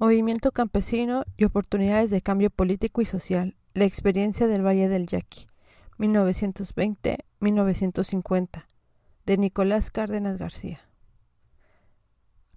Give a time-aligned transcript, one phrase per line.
[0.00, 3.56] Movimiento campesino y oportunidades de cambio político y social.
[3.74, 5.48] La experiencia del Valle del Yaqui.
[5.98, 8.66] 1920-1950.
[9.26, 10.78] De Nicolás Cárdenas García.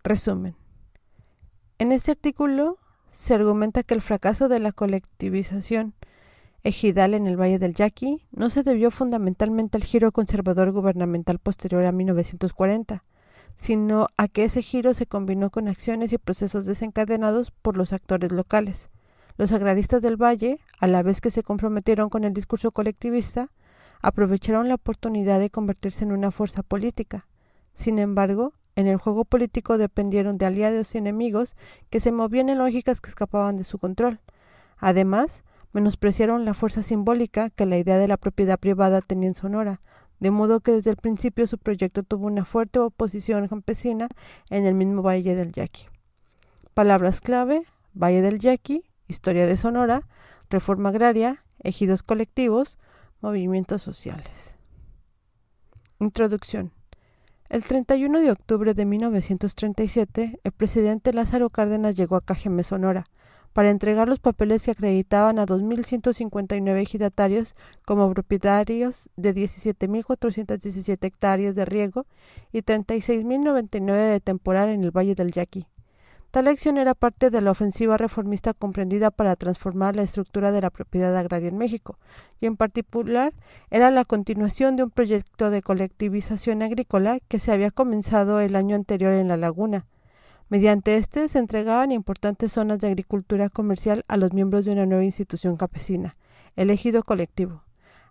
[0.03, 0.55] Resumen.
[1.79, 2.77] En este artículo
[3.11, 5.95] se argumenta que el fracaso de la colectivización
[6.61, 11.85] ejidal en el Valle del Yaqui no se debió fundamentalmente al giro conservador gubernamental posterior
[11.85, 13.03] a 1940,
[13.57, 18.31] sino a que ese giro se combinó con acciones y procesos desencadenados por los actores
[18.31, 18.89] locales.
[19.37, 23.49] Los agraristas del Valle, a la vez que se comprometieron con el discurso colectivista,
[24.01, 27.27] aprovecharon la oportunidad de convertirse en una fuerza política.
[27.73, 31.55] Sin embargo, en el juego político dependieron de aliados y enemigos
[31.89, 34.19] que se movían en lógicas que escapaban de su control.
[34.77, 35.43] Además,
[35.73, 39.81] menospreciaron la fuerza simbólica que la idea de la propiedad privada tenía en Sonora,
[40.21, 44.07] de modo que desde el principio su proyecto tuvo una fuerte oposición campesina
[44.51, 45.87] en el mismo Valle del Yaqui.
[46.75, 50.07] Palabras clave, Valle del Yaqui, Historia de Sonora,
[50.49, 52.77] Reforma Agraria, Ejidos Colectivos,
[53.19, 54.53] Movimientos Sociales.
[55.99, 56.71] Introducción.
[57.49, 63.07] El 31 de octubre de 1937, el presidente Lázaro Cárdenas llegó a Cajeme, Sonora,
[63.53, 71.65] para entregar los papeles que acreditaban a 2.159 ejidatarios como propietarios de 17.417 hectáreas de
[71.65, 72.05] riego
[72.51, 75.67] y 36.099 de temporal en el Valle del Yaqui.
[76.31, 80.69] Tal acción era parte de la ofensiva reformista comprendida para transformar la estructura de la
[80.69, 81.99] propiedad agraria en México,
[82.39, 83.33] y en particular
[83.69, 88.77] era la continuación de un proyecto de colectivización agrícola que se había comenzado el año
[88.77, 89.87] anterior en La Laguna,
[90.51, 95.05] Mediante este se entregaban importantes zonas de agricultura comercial a los miembros de una nueva
[95.05, 96.17] institución campesina,
[96.57, 97.63] elegido colectivo.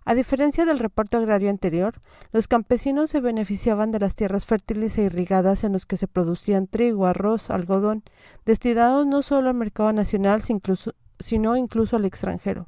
[0.05, 5.03] A diferencia del reparto agrario anterior, los campesinos se beneficiaban de las tierras fértiles e
[5.03, 8.01] irrigadas en los que se producían trigo, arroz, algodón,
[8.43, 10.41] destinados no solo al mercado nacional,
[11.19, 12.67] sino incluso al extranjero.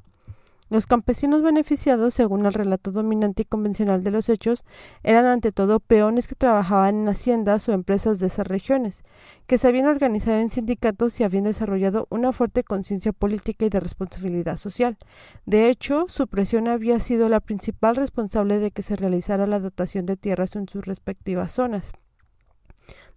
[0.74, 4.64] Los campesinos beneficiados, según el relato dominante y convencional de los hechos,
[5.04, 9.04] eran ante todo peones que trabajaban en haciendas o empresas de esas regiones,
[9.46, 13.78] que se habían organizado en sindicatos y habían desarrollado una fuerte conciencia política y de
[13.78, 14.98] responsabilidad social.
[15.46, 20.06] De hecho, su presión había sido la principal responsable de que se realizara la dotación
[20.06, 21.92] de tierras en sus respectivas zonas.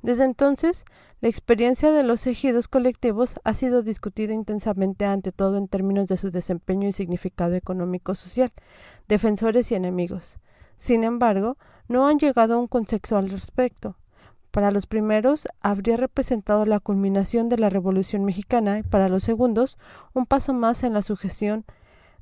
[0.01, 0.85] Desde entonces,
[1.19, 6.17] la experiencia de los ejidos colectivos ha sido discutida intensamente ante todo en términos de
[6.17, 8.51] su desempeño y significado económico-social,
[9.07, 10.37] defensores y enemigos.
[10.77, 11.57] Sin embargo,
[11.87, 13.95] no han llegado a un consenso al respecto.
[14.51, 19.77] Para los primeros, habría representado la culminación de la Revolución mexicana y para los segundos,
[20.13, 21.65] un paso más en la sujeción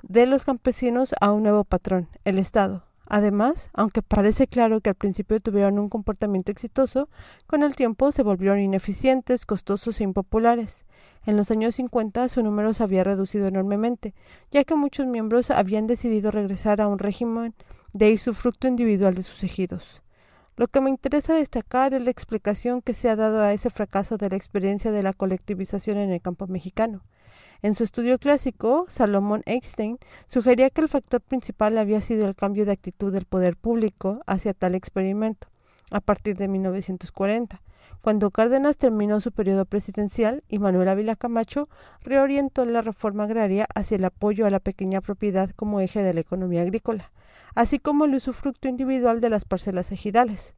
[0.04, 4.96] de los campesinos a un nuevo patrón, el Estado, Además, aunque parece claro que al
[4.96, 7.08] principio tuvieron un comportamiento exitoso,
[7.46, 10.86] con el tiempo se volvieron ineficientes, costosos e impopulares.
[11.26, 14.14] En los años 50 su número se había reducido enormemente,
[14.52, 17.54] ya que muchos miembros habían decidido regresar a un régimen
[17.94, 20.02] de ahí su fruto individual de sus ejidos.
[20.58, 24.18] Lo que me interesa destacar es la explicación que se ha dado a ese fracaso
[24.18, 27.04] de la experiencia de la colectivización en el campo mexicano.
[27.66, 32.64] En su estudio clásico, Salomón Einstein sugería que el factor principal había sido el cambio
[32.64, 35.48] de actitud del poder público hacia tal experimento,
[35.90, 37.64] a partir de 1940,
[38.02, 41.68] cuando Cárdenas terminó su periodo presidencial y Manuel Ávila Camacho
[42.02, 46.20] reorientó la reforma agraria hacia el apoyo a la pequeña propiedad como eje de la
[46.20, 47.12] economía agrícola,
[47.56, 50.54] así como el usufructo individual de las parcelas ejidales.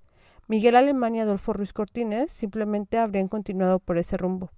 [0.50, 4.51] Miguel Alemán y Adolfo Ruiz Cortines simplemente habrían continuado por ese rumbo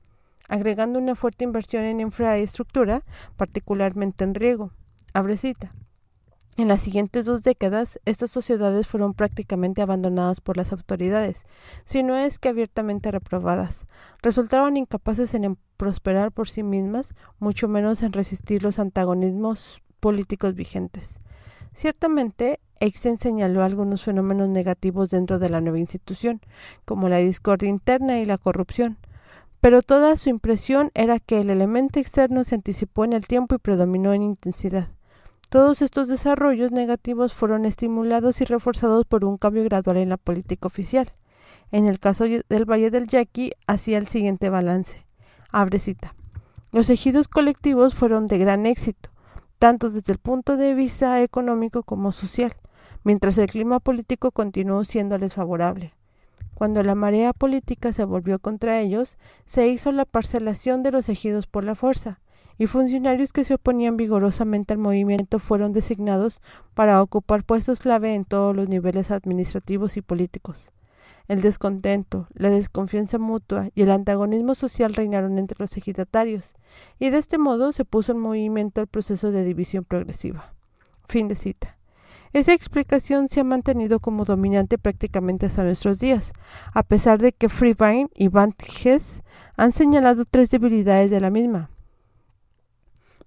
[0.49, 3.03] agregando una fuerte inversión en infraestructura,
[3.37, 4.71] particularmente en riego.
[5.13, 5.73] Abrecita.
[6.57, 11.45] En las siguientes dos décadas, estas sociedades fueron prácticamente abandonadas por las autoridades,
[11.85, 13.85] si no es que abiertamente reprobadas.
[14.21, 21.19] Resultaron incapaces en prosperar por sí mismas, mucho menos en resistir los antagonismos políticos vigentes.
[21.74, 26.41] Ciertamente, Einstein señaló algunos fenómenos negativos dentro de la nueva institución,
[26.83, 28.97] como la discordia interna y la corrupción,
[29.61, 33.59] pero toda su impresión era que el elemento externo se anticipó en el tiempo y
[33.59, 34.89] predominó en intensidad.
[35.50, 40.67] Todos estos desarrollos negativos fueron estimulados y reforzados por un cambio gradual en la política
[40.67, 41.11] oficial.
[41.71, 45.06] En el caso del Valle del Yaqui, hacía el siguiente balance.
[45.51, 46.15] Abre cita.
[46.71, 49.09] Los ejidos colectivos fueron de gran éxito,
[49.57, 52.55] tanto desde el punto de vista económico como social,
[53.03, 55.95] mientras el clima político continuó siéndoles favorable.
[56.59, 61.47] Cuando la marea política se volvió contra ellos, se hizo la parcelación de los ejidos
[61.47, 62.19] por la fuerza,
[62.57, 66.41] y funcionarios que se oponían vigorosamente al movimiento fueron designados
[66.73, 70.69] para ocupar puestos clave en todos los niveles administrativos y políticos.
[71.29, 76.55] El descontento, la desconfianza mutua y el antagonismo social reinaron entre los ejidatarios,
[77.00, 80.53] y de este modo se puso en movimiento el proceso de división progresiva.
[81.07, 81.78] Fin de cita.
[82.31, 86.33] Esa explicación se ha mantenido como dominante prácticamente hasta nuestros días,
[86.73, 89.23] a pesar de que Freebein y Van Hess
[89.57, 91.69] han señalado tres debilidades de la misma.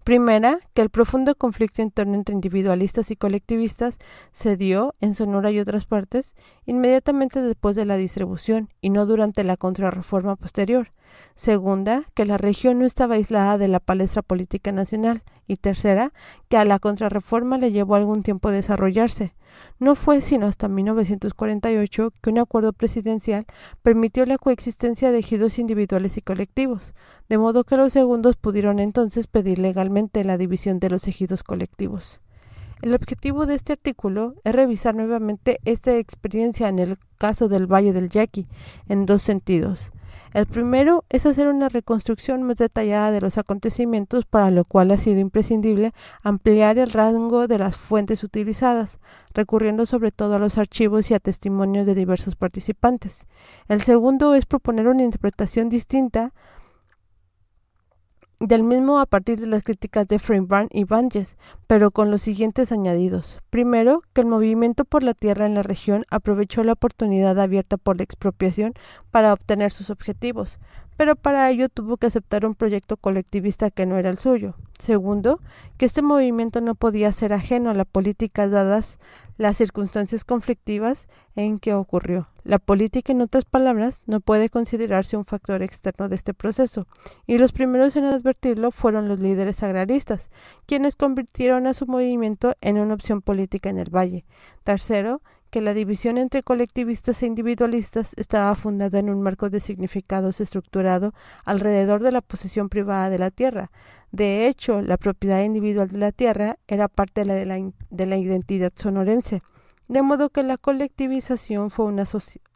[0.05, 3.99] Primera, que el profundo conflicto interno entre individualistas y colectivistas
[4.33, 6.35] se dio, en Sonora y otras partes,
[6.67, 10.93] inmediatamente después de la distribución y no durante la contrarreforma posterior.
[11.35, 15.23] Segunda, que la región no estaba aislada de la palestra política nacional.
[15.49, 16.13] Y tercera,
[16.49, 19.35] que a la contrarreforma le llevó algún tiempo desarrollarse.
[19.79, 23.47] No fue sino hasta 1948 que un acuerdo presidencial
[23.83, 26.95] permitió la coexistencia de ejidos individuales y colectivos,
[27.29, 32.21] de modo que los segundos pudieron entonces pedir legalmente la división de los ejidos colectivos.
[32.83, 37.93] El objetivo de este artículo es revisar nuevamente esta experiencia en el caso del Valle
[37.93, 38.49] del Yaqui,
[38.89, 39.93] en dos sentidos.
[40.35, 44.97] El primero es hacer una reconstrucción más detallada de los acontecimientos, para lo cual ha
[44.97, 45.93] sido imprescindible
[46.23, 48.99] ampliar el rango de las fuentes utilizadas,
[49.35, 53.27] recurriendo sobre todo a los archivos y a testimonios de diversos participantes.
[53.69, 56.33] El segundo es proponer una interpretación distinta
[58.43, 61.37] del mismo a partir de las críticas de Freiburg y Banges,
[61.69, 63.39] pero con los siguientes añadidos.
[63.51, 67.97] Primero, que el movimiento por la tierra en la región aprovechó la oportunidad abierta por
[67.97, 68.75] la expropiación
[69.13, 70.59] para obtener sus objetivos,
[71.03, 74.55] pero para ello tuvo que aceptar un proyecto colectivista que no era el suyo.
[74.79, 75.41] Segundo,
[75.77, 79.01] que este movimiento no podía ser ajeno a la política dadas
[79.37, 82.29] las circunstancias conflictivas en que ocurrió.
[82.45, 86.87] La política, en otras palabras, no puede considerarse un factor externo de este proceso,
[87.27, 90.31] y los primeros en advertirlo fueron los líderes agraristas,
[90.67, 94.25] quienes convirtieron a su movimiento en una opción política en el valle.
[94.63, 95.21] Tercero,
[95.53, 101.13] que la división entre colectivistas e individualistas estaba fundada en un marco de significados estructurado
[101.45, 103.71] alrededor de la posesión privada de la tierra.
[104.13, 108.73] De hecho, la propiedad individual de la tierra era parte de la, de la, identidad
[108.75, 109.43] sonorense,
[109.89, 112.07] de modo que la colectivización fue una,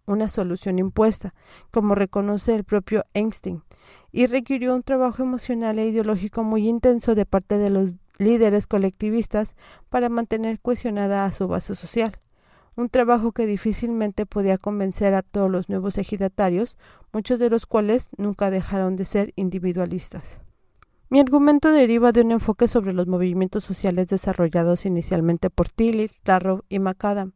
[0.07, 1.35] una solución impuesta,
[1.71, 3.63] como reconoce el propio Einstein,
[4.11, 9.55] y requirió un trabajo emocional e ideológico muy intenso de parte de los líderes colectivistas
[9.91, 12.19] para mantener cohesionada a su base social
[12.77, 16.77] un trabajo que difícilmente podía convencer a todos los nuevos ejidatarios,
[17.13, 20.41] muchos de los cuales nunca dejaron de ser individualistas.
[21.09, 26.65] Mi argumento deriva de un enfoque sobre los movimientos sociales desarrollados inicialmente por Tillich, Darrow
[26.69, 27.33] y Macadam.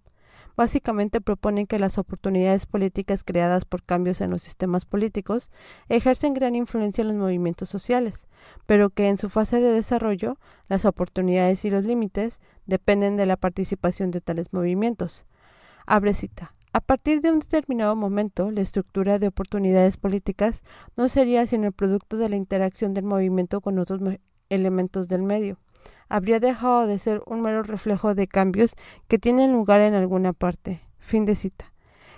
[0.57, 5.51] Básicamente proponen que las oportunidades políticas creadas por cambios en los sistemas políticos
[5.89, 8.27] ejercen gran influencia en los movimientos sociales,
[8.67, 10.37] pero que en su fase de desarrollo
[10.69, 15.25] las oportunidades y los límites dependen de la participación de tales movimientos.
[15.93, 16.55] Abre cita.
[16.73, 20.63] A partir de un determinado momento, la estructura de oportunidades políticas
[20.97, 24.01] no sería sino el producto de la interacción del movimiento con otros
[24.51, 25.59] elementos del medio.
[26.09, 28.77] Habría dejado de ser un mero reflejo de cambios
[29.09, 30.81] que tienen lugar en alguna parte.
[31.01, 31.73] Fin de cita.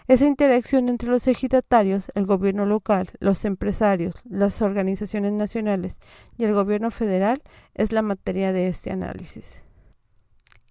[0.06, 5.96] Esa interacción entre los ejidatarios, el gobierno local, los empresarios, las organizaciones nacionales
[6.36, 7.40] y el gobierno federal
[7.72, 9.62] es la materia de este análisis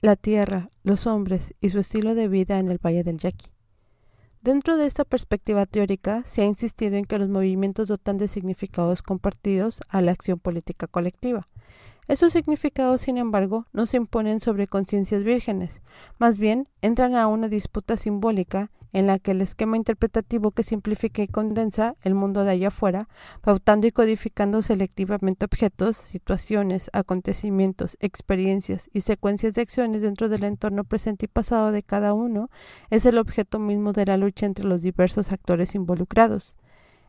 [0.02, 3.52] la tierra, los hombres y su estilo de vida en el Valle del Yaqui.
[4.42, 9.04] Dentro de esta perspectiva teórica, se ha insistido en que los movimientos dotan de significados
[9.04, 11.48] compartidos a la acción política colectiva.
[12.08, 15.82] Esos significados, sin embargo, no se imponen sobre conciencias vírgenes,
[16.18, 21.22] más bien entran a una disputa simbólica en la que el esquema interpretativo que simplifica
[21.22, 23.08] y condensa el mundo de allá afuera,
[23.42, 30.84] pautando y codificando selectivamente objetos, situaciones, acontecimientos, experiencias y secuencias de acciones dentro del entorno
[30.84, 32.50] presente y pasado de cada uno,
[32.90, 36.56] es el objeto mismo de la lucha entre los diversos actores involucrados.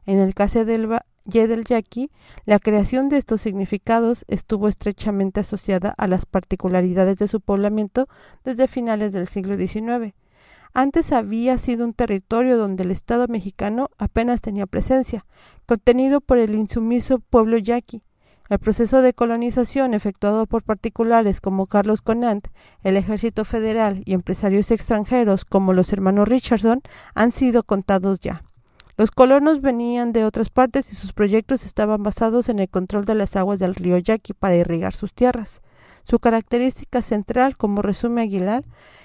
[0.05, 2.11] En el caso del Valle del Yaqui,
[2.45, 8.09] la creación de estos significados estuvo estrechamente asociada a las particularidades de su poblamiento
[8.45, 10.15] desde finales del siglo XIX
[10.75, 15.27] antes había sido un territorio donde el Estado mexicano apenas tenía presencia,
[15.67, 18.03] contenido por el insumiso pueblo yaqui.
[18.49, 22.49] El proceso de colonización efectuado por particulares como Carlos Conant,
[22.83, 26.83] el ejército federal y empresarios extranjeros como los hermanos Richardson
[27.15, 28.43] han sido contados ya.
[28.99, 33.15] Los colonos venían de otras partes y sus proyectos estaban basados en el control de
[33.15, 35.63] las aguas del río Yaqui para irrigar sus tierras.
[36.05, 38.65] Su característica central, como resume Aguilar,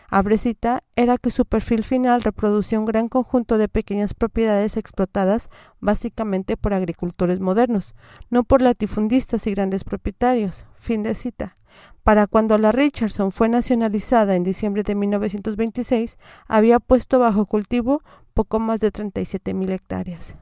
[0.09, 5.49] Abrecita era que su perfil final reproducía un gran conjunto de pequeñas propiedades explotadas
[5.81, 7.93] básicamente por agricultores modernos,
[8.29, 10.65] no por latifundistas y grandes propietarios.
[10.75, 11.57] Fin de cita.
[12.03, 18.01] Para cuando la Richardson fue nacionalizada en diciembre de 1926, había puesto bajo cultivo
[18.33, 20.35] poco más de 37.000 hectáreas.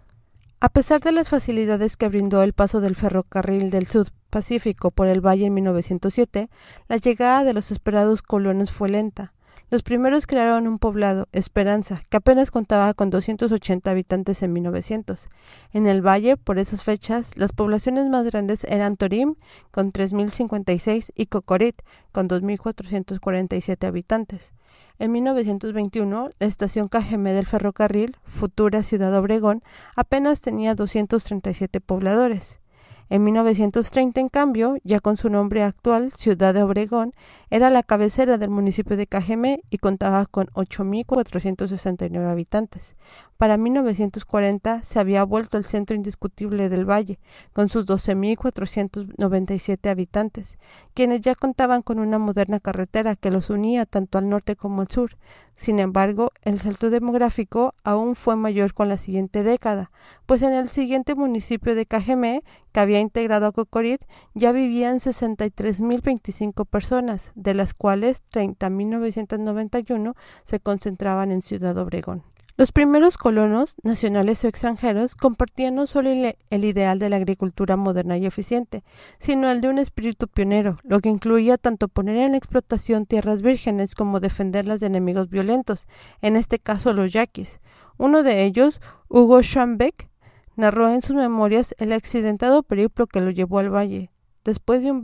[0.60, 5.08] A pesar de las facilidades que brindó el paso del ferrocarril del Sud Pacífico por
[5.08, 6.50] el valle en 1907,
[6.88, 9.35] la llegada de los esperados colonos fue lenta.
[9.72, 15.28] Los primeros crearon un poblado, Esperanza, que apenas contaba con 280 habitantes en 1900.
[15.74, 19.36] En el valle, por esas fechas, las poblaciones más grandes eran Torim,
[19.72, 21.82] con 3.056, y Cocorit,
[22.12, 24.54] con 2.447 habitantes.
[25.00, 29.64] En 1921, la estación Cajeme del ferrocarril, futura Ciudad Obregón,
[29.96, 32.60] apenas tenía 237 pobladores.
[33.08, 37.14] En 1930, en cambio, ya con su nombre actual, Ciudad de Obregón,
[37.52, 42.96] era la cabecera del municipio de Cajeme y contaba con 8.469 habitantes.
[43.38, 47.20] Para 1940 se había vuelto el centro indiscutible del valle,
[47.54, 50.58] con sus 12.497 habitantes,
[50.96, 54.88] quienes ya contaban con una moderna carretera que los unía tanto al norte como al
[54.88, 55.16] sur.
[55.56, 59.90] Sin embargo, el salto demográfico aún fue mayor con la siguiente década,
[60.26, 62.44] pues en el siguiente municipio de Cajeme,
[62.74, 71.32] que había integrado a Cocorit, ya vivían 63.025 personas, de las cuales 30.991 se concentraban
[71.32, 72.35] en Ciudad Obregón.
[72.58, 78.18] Los primeros colonos, nacionales o extranjeros, compartían no solo el, ideal de la agricultura moderna
[78.18, 78.86] y eficiente,
[79.20, 83.94] sino el de un espíritu pionero, lo que incluía tanto poner en explotación tierras vírgenes
[83.94, 85.86] como defenderlas de enemigos violentos,
[86.22, 87.60] en este caso los yaquis.
[87.98, 90.08] Uno de ellos, Hugo Schrambeck,
[90.56, 94.12] narró en sus memorias el accidentado periplo que lo llevó al valle.
[94.46, 95.02] Después de un,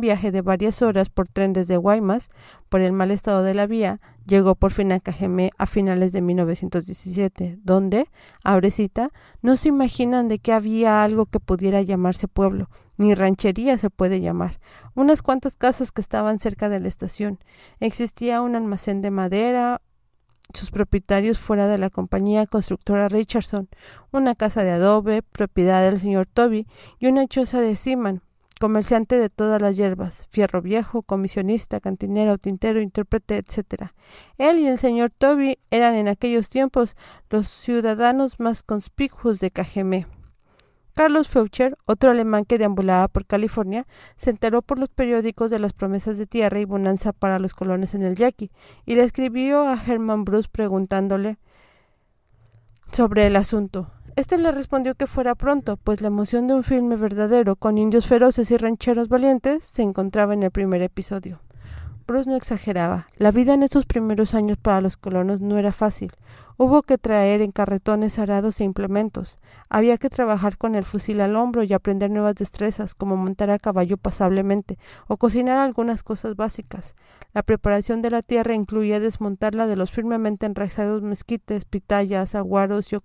[0.00, 2.30] viaje de varias horas por tren desde Guaymas,
[2.70, 6.20] por el mal estado de la vía, llegó por fin a Cajeme a finales de
[6.20, 8.08] 1917, donde,
[8.44, 9.10] abrecita,
[9.42, 12.68] no se imaginan de que había algo que pudiera llamarse pueblo,
[12.98, 14.60] ni ranchería se puede llamar,
[14.94, 17.38] unas cuantas casas que estaban cerca de la estación.
[17.80, 19.80] Existía un almacén de madera,
[20.52, 23.68] sus propietarios fuera de la compañía constructora Richardson,
[24.12, 26.66] una casa de adobe, propiedad del señor Toby,
[26.98, 28.22] y una choza de Seaman,
[28.58, 33.90] comerciante de todas las hierbas, fierro viejo, comisionista, cantinero, tintero, intérprete, etc.
[34.36, 36.96] Él y el señor Toby eran en aquellos tiempos
[37.30, 40.06] los ciudadanos más conspicuos de Cajeme.
[40.98, 43.86] Carlos Feucher, otro alemán que deambulaba por California,
[44.16, 47.94] se enteró por los periódicos de las promesas de tierra y bonanza para los colonos
[47.94, 48.50] en el Yaqui
[48.84, 51.38] y le escribió a Herman Bruce preguntándole
[52.90, 53.92] sobre el asunto.
[54.18, 58.08] Este le respondió que fuera pronto, pues la emoción de un filme verdadero con indios
[58.08, 61.40] feroces y rancheros valientes se encontraba en el primer episodio.
[62.04, 63.06] Bruce no exageraba.
[63.14, 66.10] La vida en estos primeros años para los colonos no era fácil.
[66.56, 69.36] Hubo que traer en carretones arados e implementos.
[69.68, 73.60] Había que trabajar con el fusil al hombro y aprender nuevas destrezas, como montar a
[73.60, 76.96] caballo pasablemente o cocinar algunas cosas básicas.
[77.34, 82.96] La preparación de la tierra incluía desmontarla de los firmemente enraizados mezquites, pitayas, aguaros y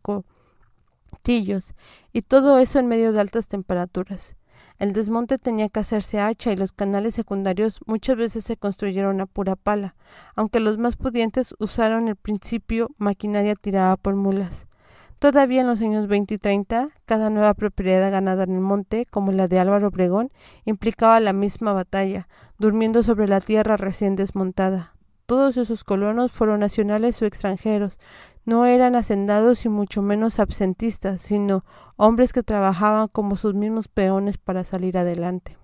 [1.14, 1.66] oco
[2.12, 4.36] y todo eso en medio de altas temperaturas.
[4.80, 9.26] El desmonte tenía que hacerse hacha y los canales secundarios muchas veces se construyeron a
[9.26, 9.96] pura pala,
[10.36, 14.68] aunque los más pudientes usaron el principio maquinaria tirada por mulas.
[15.20, 19.32] Todavía en los años 20 y 30, cada nueva propiedad ganada en el monte, como
[19.32, 20.32] la de Álvaro Obregón,
[20.66, 22.28] implicaba la misma batalla,
[22.58, 24.96] durmiendo sobre la tierra recién desmontada.
[25.26, 27.98] Todos esos colonos fueron nacionales o extranjeros,
[28.46, 31.64] no eran hacendados y mucho menos absentistas, sino
[31.96, 35.58] hombres que trabajaban como sus mismos peones para salir adelante.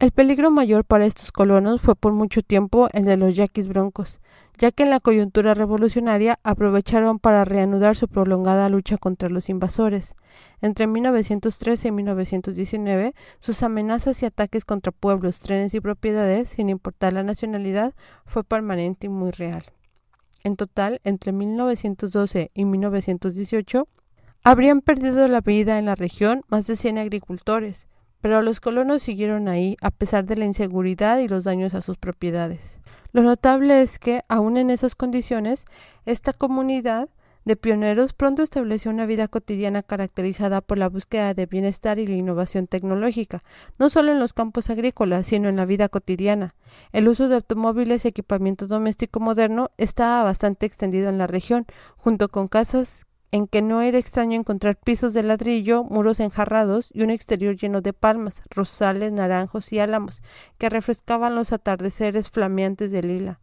[0.00, 4.20] El peligro mayor para estos colonos fue por mucho tiempo el de los yaquis broncos,
[4.58, 10.14] ya que en la coyuntura revolucionaria aprovecharon para reanudar su prolongada lucha contra los invasores.
[10.60, 17.12] Entre 1913 y 1919, sus amenazas y ataques contra pueblos, trenes y propiedades, sin importar
[17.12, 19.64] la nacionalidad, fue permanente y muy real.
[20.44, 23.88] En total, entre 1912 y 1918,
[24.44, 27.88] habrían perdido la vida en la región más de 100 agricultores,
[28.20, 31.96] pero los colonos siguieron ahí a pesar de la inseguridad y los daños a sus
[31.96, 32.76] propiedades.
[33.12, 35.64] Lo notable es que, aun en esas condiciones,
[36.04, 37.08] esta comunidad
[37.44, 42.16] de pioneros pronto estableció una vida cotidiana caracterizada por la búsqueda de bienestar y la
[42.16, 43.42] innovación tecnológica,
[43.78, 46.54] no solo en los campos agrícolas, sino en la vida cotidiana.
[46.92, 52.28] El uso de automóviles y equipamiento doméstico moderno estaba bastante extendido en la región, junto
[52.28, 57.10] con casas en que no era extraño encontrar pisos de ladrillo, muros enjarrados y un
[57.10, 60.22] exterior lleno de palmas, rosales, naranjos y álamos,
[60.56, 63.40] que refrescaban los atardeceres flameantes de lila.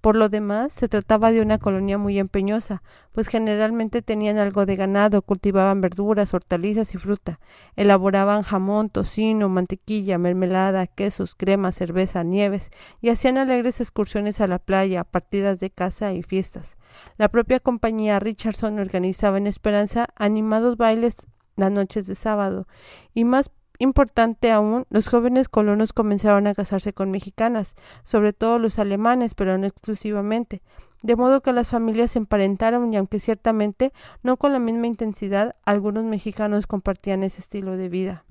[0.00, 2.82] Por lo demás, se trataba de una colonia muy empeñosa,
[3.12, 7.40] pues generalmente tenían algo de ganado, cultivaban verduras, hortalizas y fruta,
[7.76, 12.70] elaboraban jamón, tocino, mantequilla, mermelada, quesos, crema, cerveza, nieves,
[13.00, 16.76] y hacían alegres excursiones a la playa, partidas de caza y fiestas.
[17.16, 21.16] La propia compañía Richardson organizaba en Esperanza animados bailes
[21.56, 22.66] las noches de sábado,
[23.14, 28.78] y más Importante aún, los jóvenes colonos comenzaron a casarse con mexicanas, sobre todo los
[28.80, 30.62] alemanes, pero no exclusivamente,
[31.02, 33.92] de modo que las familias se emparentaron y aunque ciertamente
[34.24, 38.24] no con la misma intensidad, algunos mexicanos compartían ese estilo de vida.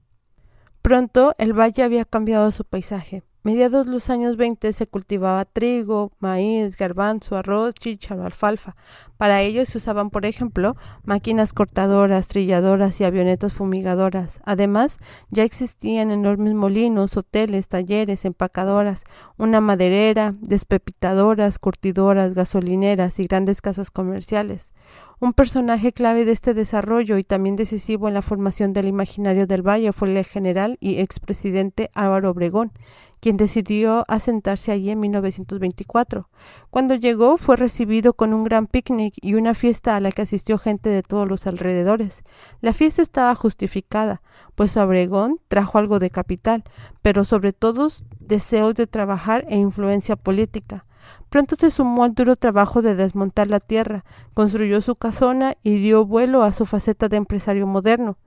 [0.88, 3.22] Pronto el valle había cambiado su paisaje.
[3.44, 8.78] Mediados los años 20 se cultivaba trigo, maíz, garbanzo, arroz, chícharo, alfalfa.
[9.18, 14.40] Para ello se usaban, por ejemplo, máquinas cortadoras, trilladoras y avionetas fumigadoras.
[14.46, 14.98] Además,
[15.30, 19.04] ya existían enormes molinos, hoteles, talleres, empacadoras,
[19.38, 24.72] una maderera, despepitadoras, curtidoras, gasolineras y grandes casas comerciales.
[25.20, 29.68] Un personaje clave de este desarrollo y también decisivo en la formación del imaginario del
[29.68, 32.72] Valle fue el general y expresidente Álvaro Obregón,
[33.20, 36.30] quien decidió asentarse allí en 1924.
[36.70, 40.60] Cuando llegó fue recibido con un gran picnic y una fiesta a la que asistió
[40.60, 42.22] gente de todos los alrededores.
[42.62, 44.22] La fiesta estaba justificada,
[44.54, 46.64] pues Obregón trajo algo de capital,
[47.02, 50.86] pero sobre todo deseos de trabajar e influencia política.
[51.30, 56.06] Pronto se sumó al duro trabajo de desmontar la tierra, construyó su casona y dio
[56.06, 58.18] vuelo a su faceta de empresario moderno.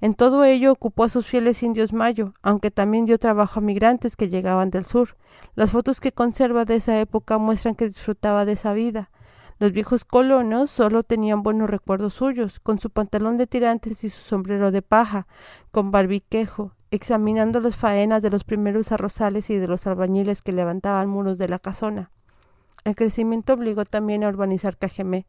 [0.00, 4.16] En todo ello ocupó a sus fieles indios mayo, aunque también dio trabajo a migrantes
[4.16, 5.16] que llegaban del sur.
[5.54, 9.10] Las fotos que conserva de esa época muestran que disfrutaba de esa vida.
[9.58, 14.22] Los viejos colonos solo tenían buenos recuerdos suyos, con su pantalón de tirantes y su
[14.22, 15.26] sombrero de paja,
[15.70, 21.10] con barbiquejo, examinando las faenas de los primeros arrozales y de los albañiles que levantaban
[21.10, 22.10] muros de la casona.
[22.84, 25.26] El crecimiento obligó también a urbanizar Cajemé,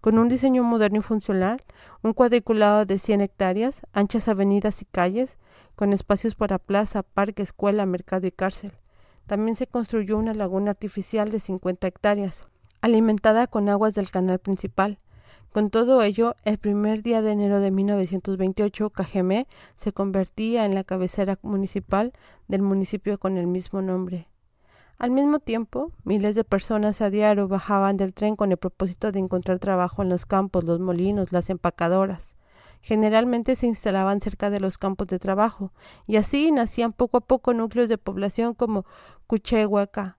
[0.00, 1.62] con un diseño moderno y funcional,
[2.02, 5.36] un cuadriculado de 100 hectáreas, anchas avenidas y calles,
[5.74, 8.72] con espacios para plaza, parque, escuela, mercado y cárcel.
[9.26, 12.46] También se construyó una laguna artificial de 50 hectáreas,
[12.80, 14.98] alimentada con aguas del canal principal.
[15.52, 19.46] Con todo ello, el primer día de enero de 1928, Cajemé
[19.76, 22.12] se convertía en la cabecera municipal
[22.48, 24.31] del municipio con el mismo nombre.
[25.02, 29.18] Al mismo tiempo, miles de personas a diario bajaban del tren con el propósito de
[29.18, 32.36] encontrar trabajo en los campos, los molinos, las empacadoras.
[32.82, 35.72] Generalmente se instalaban cerca de los campos de trabajo,
[36.06, 38.86] y así nacían poco a poco núcleos de población como
[39.26, 40.18] Cuchehuaca,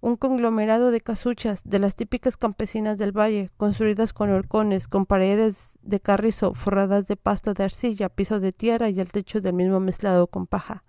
[0.00, 5.78] un conglomerado de casuchas de las típicas campesinas del valle, construidas con horcones, con paredes
[5.82, 9.78] de carrizo forradas de pasta de arcilla, piso de tierra y el techo del mismo
[9.78, 10.82] mezclado con paja.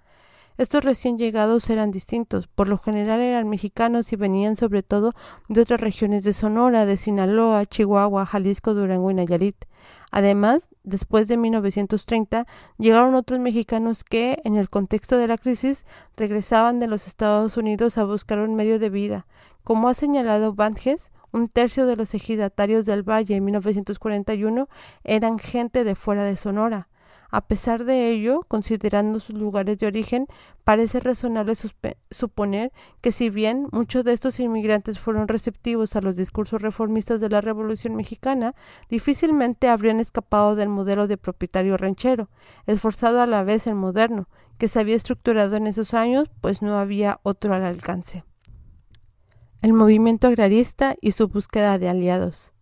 [0.58, 5.13] Estos recién llegados eran distintos, por lo general eran mexicanos y venían sobre todo
[5.50, 9.65] de otras regiones de Sonora, de Sinaloa, Chihuahua, Jalisco, Durango y Nayarit.
[10.12, 15.84] Además, después de 1930, llegaron otros mexicanos que, en el contexto de la crisis,
[16.15, 19.28] regresaban de los Estados Unidos a buscar un medio de vida.
[19.65, 24.70] Como ha señalado Banges, un tercio de los ejidatarios del Valle en 1941
[25.04, 26.88] eran gente de fuera de Sonora.
[27.36, 30.26] A pesar de ello, considerando sus lugares de origen,
[30.63, 31.56] parece razonable
[32.10, 32.71] suponer
[33.02, 37.41] que si bien muchos de estos inmigrantes fueron receptivos a los discursos reformistas de la
[37.41, 38.56] Revolución mexicana,
[38.88, 42.30] difícilmente habrían escapado del modelo de propietario ranchero,
[42.67, 46.78] esforzado a la vez el moderno, que se había estructurado en esos años, pues no
[46.78, 48.24] había otro al alcance.
[49.62, 52.55] El movimiento agrarista y su búsqueda de aliados.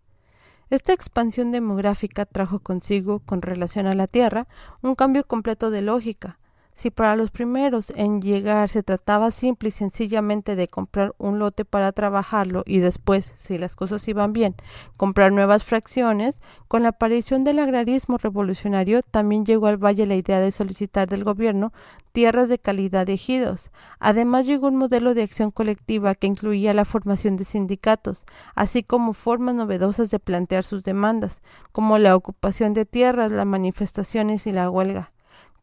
[0.73, 4.47] Esta expansión demográfica trajo consigo, con relación a la Tierra,
[4.81, 6.39] un cambio completo de lógica.
[6.75, 11.65] Si para los primeros en llegar se trataba simple y sencillamente de comprar un lote
[11.65, 14.55] para trabajarlo y después, si las cosas iban bien,
[14.97, 20.39] comprar nuevas fracciones, con la aparición del agrarismo revolucionario también llegó al valle la idea
[20.39, 21.71] de solicitar del gobierno
[22.11, 23.69] tierras de calidad de ejidos.
[23.99, 29.13] Además llegó un modelo de acción colectiva que incluía la formación de sindicatos, así como
[29.13, 34.69] formas novedosas de plantear sus demandas, como la ocupación de tierras, las manifestaciones y la
[34.69, 35.12] huelga.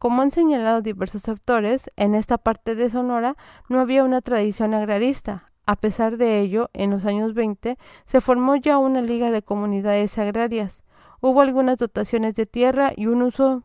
[0.01, 3.37] Como han señalado diversos autores, en esta parte de Sonora
[3.69, 5.51] no había una tradición agrarista.
[5.67, 10.17] A pesar de ello, en los años 20 se formó ya una liga de comunidades
[10.17, 10.81] agrarias.
[11.19, 13.61] Hubo algunas dotaciones de tierra y un uso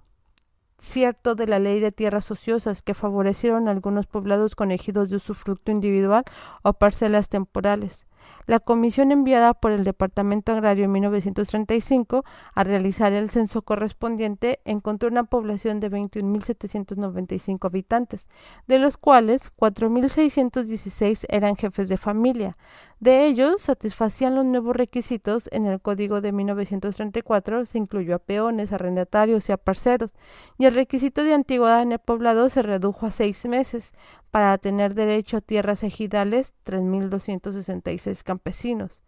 [0.78, 5.16] cierto de la ley de tierras ociosas que favorecieron a algunos poblados con ejidos de
[5.16, 6.24] usufructo individual
[6.60, 8.04] o parcelas temporales.
[8.46, 15.08] La comisión enviada por el Departamento Agrario en 1935 a realizar el censo correspondiente encontró
[15.08, 18.28] una población de 21.795 habitantes,
[18.68, 22.56] de los cuales 4.616 eran jefes de familia.
[23.00, 28.72] De ellos, satisfacían los nuevos requisitos en el Código de 1934, se incluyó a peones,
[28.72, 30.12] arrendatarios y a parceros,
[30.56, 33.92] y el requisito de antigüedad en el poblado se redujo a seis meses,
[34.30, 39.02] para tener derecho a tierras ejidales 3.266 campesinos.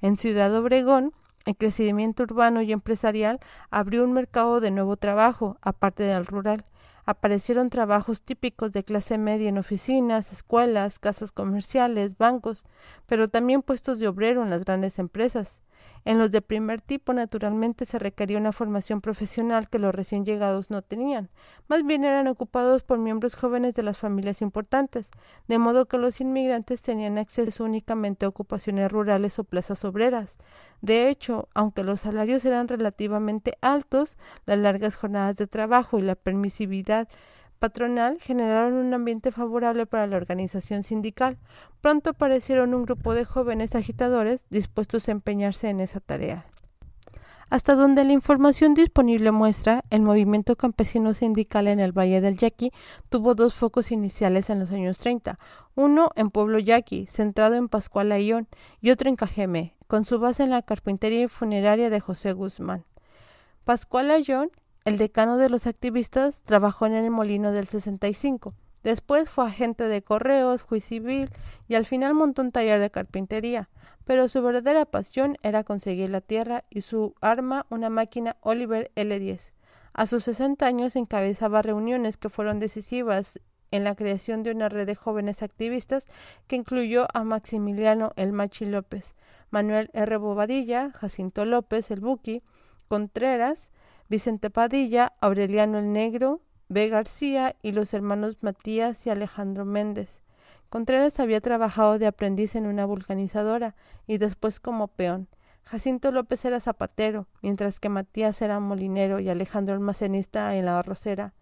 [0.00, 1.12] En Ciudad Obregón,
[1.46, 6.64] el crecimiento urbano y empresarial abrió un mercado de nuevo trabajo, aparte del rural.
[7.04, 12.64] Aparecieron trabajos típicos de clase media en oficinas, escuelas, casas comerciales, bancos,
[13.06, 15.58] pero también puestos de obrero en las grandes empresas.
[16.08, 20.70] En los de primer tipo, naturalmente, se requería una formación profesional que los recién llegados
[20.70, 21.28] no tenían.
[21.68, 25.10] Más bien eran ocupados por miembros jóvenes de las familias importantes,
[25.48, 30.38] de modo que los inmigrantes tenían acceso únicamente a ocupaciones rurales o plazas obreras.
[30.80, 34.16] De hecho, aunque los salarios eran relativamente altos,
[34.46, 37.06] las largas jornadas de trabajo y la permisividad
[37.58, 41.38] patronal generaron un ambiente favorable para la organización sindical.
[41.80, 46.46] Pronto aparecieron un grupo de jóvenes agitadores dispuestos a empeñarse en esa tarea.
[47.50, 52.72] Hasta donde la información disponible muestra, el movimiento campesino sindical en el Valle del Yaqui
[53.08, 55.38] tuvo dos focos iniciales en los años 30,
[55.74, 58.48] uno en Pueblo Yaqui, centrado en Pascual Ayón,
[58.82, 62.84] y otro en Cajeme, con su base en la carpintería y funeraria de José Guzmán.
[63.64, 64.50] Pascual Ayón
[64.88, 68.54] el decano de los activistas trabajó en el molino del 65.
[68.82, 71.30] Después fue agente de correos, juez civil
[71.68, 73.68] y al final montó un taller de carpintería.
[74.06, 79.52] Pero su verdadera pasión era conseguir la tierra y su arma una máquina Oliver L10.
[79.92, 83.38] A sus 60 años encabezaba reuniones que fueron decisivas
[83.70, 86.06] en la creación de una red de jóvenes activistas
[86.46, 89.14] que incluyó a Maximiliano El Machi López,
[89.50, 90.16] Manuel R.
[90.16, 92.42] Bobadilla, Jacinto López El Buki,
[92.88, 93.70] Contreras,
[94.10, 96.40] Vicente Padilla, Aureliano el Negro,
[96.70, 96.88] B.
[96.88, 100.08] García y los hermanos Matías y Alejandro Méndez.
[100.70, 103.74] Contreras había trabajado de aprendiz en una vulcanizadora
[104.06, 105.28] y después como peón.
[105.62, 111.34] Jacinto López era zapatero, mientras que Matías era molinero y Alejandro almacenista en la arrocera,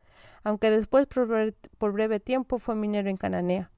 [0.42, 3.70] aunque después por breve tiempo fue minero en Cananea.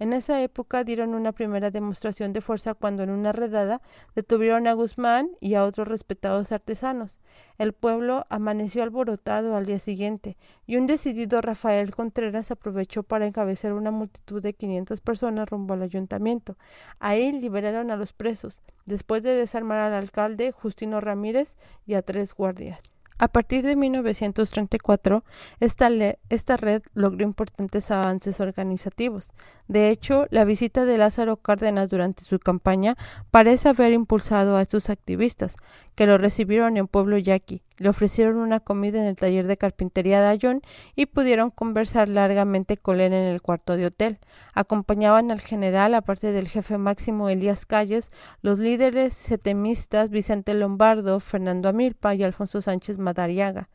[0.00, 3.82] En esa época dieron una primera demostración de fuerza cuando en una redada
[4.14, 7.18] detuvieron a Guzmán y a otros respetados artesanos.
[7.58, 13.74] El pueblo amaneció alborotado al día siguiente, y un decidido Rafael Contreras aprovechó para encabezar
[13.74, 16.56] una multitud de quinientas personas rumbo al ayuntamiento.
[16.98, 22.32] Ahí liberaron a los presos, después de desarmar al alcalde Justino Ramírez y a tres
[22.32, 22.80] guardias.
[23.20, 25.24] A partir de 1934,
[25.60, 25.90] esta,
[26.30, 29.28] esta, red logró importantes avances organizativos.
[29.70, 32.96] De hecho, la visita de Lázaro Cárdenas durante su campaña
[33.30, 35.54] parece haber impulsado a estos activistas,
[35.94, 40.20] que lo recibieron en Pueblo Yaqui, le ofrecieron una comida en el taller de carpintería
[40.20, 40.62] de Ayón
[40.96, 44.18] y pudieron conversar largamente con él en el cuarto de hotel.
[44.54, 48.10] Acompañaban al general, aparte del jefe máximo Elías Calles,
[48.42, 53.68] los líderes setemistas Vicente Lombardo, Fernando Amilpa y Alfonso Sánchez Madariaga.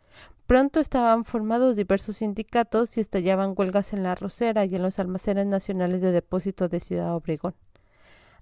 [0.47, 5.47] Pronto estaban formados diversos sindicatos y estallaban huelgas en la Rosera y en los almacenes
[5.47, 7.55] nacionales de depósito de Ciudad Obregón.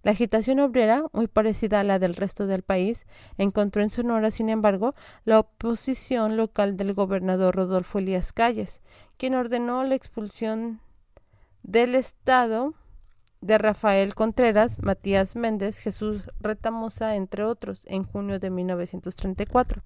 [0.03, 3.05] La agitación obrera, muy parecida a la del resto del país,
[3.37, 8.81] encontró en Sonora, sin embargo, la oposición local del gobernador Rodolfo Elías Calles,
[9.17, 10.81] quien ordenó la expulsión
[11.63, 12.73] del Estado
[13.39, 19.83] de Rafael Contreras, Matías Méndez, Jesús Retamosa, entre otros, en junio de 1934.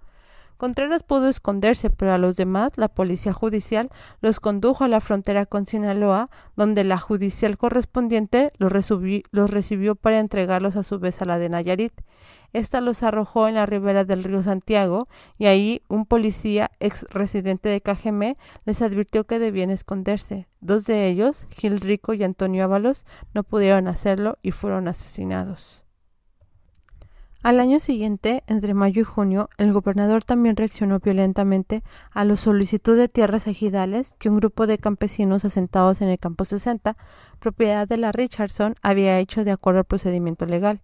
[0.58, 3.90] Contreras pudo esconderse, pero a los demás la policía judicial
[4.22, 10.76] los condujo a la frontera con Sinaloa, donde la judicial correspondiente los, recibió para entregarlos
[10.76, 11.94] a su vez a la de Nayarit.
[12.54, 17.70] Esta los arrojó en la ribera del río Santiago y ahí un policía ex residente
[17.70, 20.48] de Cajemé les advirtió que debían esconderse.
[20.60, 25.87] Dos de ellos, Gil Rico y Antonio Ábalos, no pudieron hacerlo y fueron asesinados.
[27.44, 32.98] Al año siguiente, entre mayo y junio, el gobernador también reaccionó violentamente a la solicitud
[32.98, 36.98] de tierras ejidales que un grupo de campesinos asentados en el campo 60,
[37.40, 40.82] propiedad de la Richardson, había hecho de acuerdo al procedimiento legal.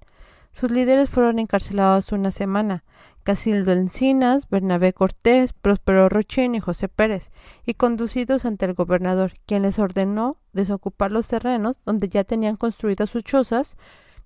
[0.51, 2.83] Sus líderes fueron encarcelados una semana,
[3.23, 7.31] Casildo Encinas, Bernabé Cortés, Próspero Rochín y José Pérez,
[7.65, 13.09] y conducidos ante el gobernador, quien les ordenó desocupar los terrenos donde ya tenían construidas
[13.09, 13.75] sus chozas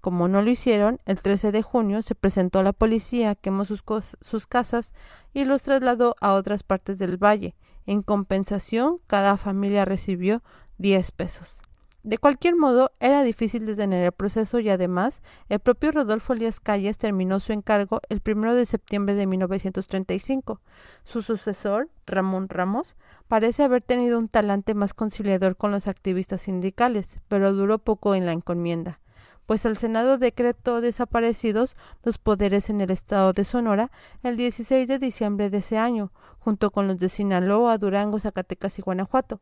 [0.07, 3.83] como no lo hicieron, el 13 de junio se presentó a la policía, quemó sus,
[4.21, 4.93] sus casas
[5.33, 7.57] y los trasladó a otras partes del valle.
[7.85, 10.43] En compensación, cada familia recibió
[10.77, 11.59] 10 pesos.
[12.03, 16.97] De cualquier modo, era difícil detener el proceso y además, el propio Rodolfo Elías Calles
[16.97, 20.61] terminó su encargo el 1 de septiembre de 1935.
[21.03, 22.95] Su sucesor, Ramón Ramos,
[23.27, 28.25] parece haber tenido un talante más conciliador con los activistas sindicales, pero duró poco en
[28.25, 29.01] la encomienda
[29.47, 33.89] pues el Senado decretó desaparecidos los poderes en el estado de Sonora
[34.21, 38.83] el 16 de diciembre de ese año, junto con los de Sinaloa, Durango, Zacatecas y
[38.83, 39.39] Guanajuato.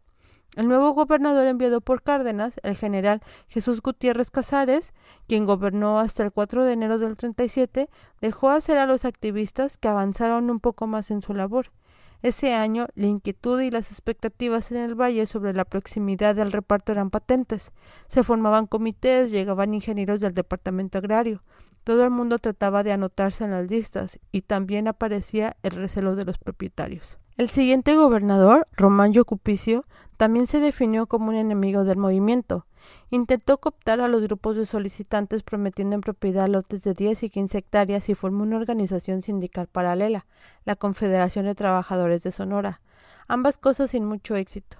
[0.56, 4.94] El nuevo gobernador enviado por Cárdenas, el general Jesús Gutiérrez Casares,
[5.28, 7.90] quien gobernó hasta el 4 de enero del 37,
[8.22, 11.72] dejó hacer a los activistas que avanzaron un poco más en su labor.
[12.22, 16.92] Ese año, la inquietud y las expectativas en el valle sobre la proximidad del reparto
[16.92, 17.72] eran patentes.
[18.08, 21.44] Se formaban comités, llegaban ingenieros del departamento agrario.
[21.84, 26.26] Todo el mundo trataba de anotarse en las listas y también aparecía el recelo de
[26.26, 27.20] los propietarios.
[27.38, 29.84] El siguiente gobernador, Román Yocupicio,
[30.16, 32.66] también se definió como un enemigo del movimiento.
[33.10, 37.58] Intentó cooptar a los grupos de solicitantes prometiendo en propiedad lotes de 10 y 15
[37.58, 40.26] hectáreas y formó una organización sindical paralela,
[40.64, 42.80] la Confederación de Trabajadores de Sonora.
[43.28, 44.78] Ambas cosas sin mucho éxito.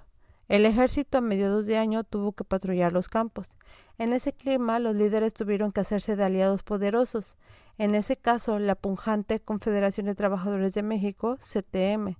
[0.48, 3.50] El ejército a mediados de año tuvo que patrullar los campos.
[3.98, 7.36] En ese clima, los líderes tuvieron que hacerse de aliados poderosos.
[7.76, 12.16] En ese caso, la punjante Confederación de Trabajadores de México, CTM,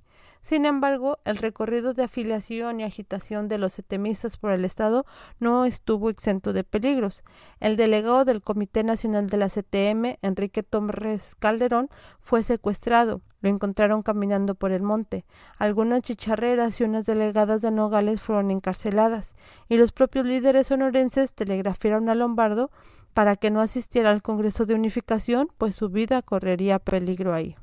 [0.46, 5.04] sin embargo, el recorrido de afiliación y agitación de los setemistas por el Estado
[5.40, 7.24] no estuvo exento de peligros.
[7.58, 13.22] El delegado del Comité Nacional de la CTM, Enrique Torres Calderón, fue secuestrado.
[13.40, 15.24] Lo encontraron caminando por el monte.
[15.58, 19.34] Algunas chicharreras y unas delegadas de Nogales fueron encarceladas,
[19.68, 22.70] y los propios líderes sonorenses telegrafiaron a Lombardo
[23.14, 27.56] para que no asistiera al Congreso de Unificación, pues su vida correría peligro ahí.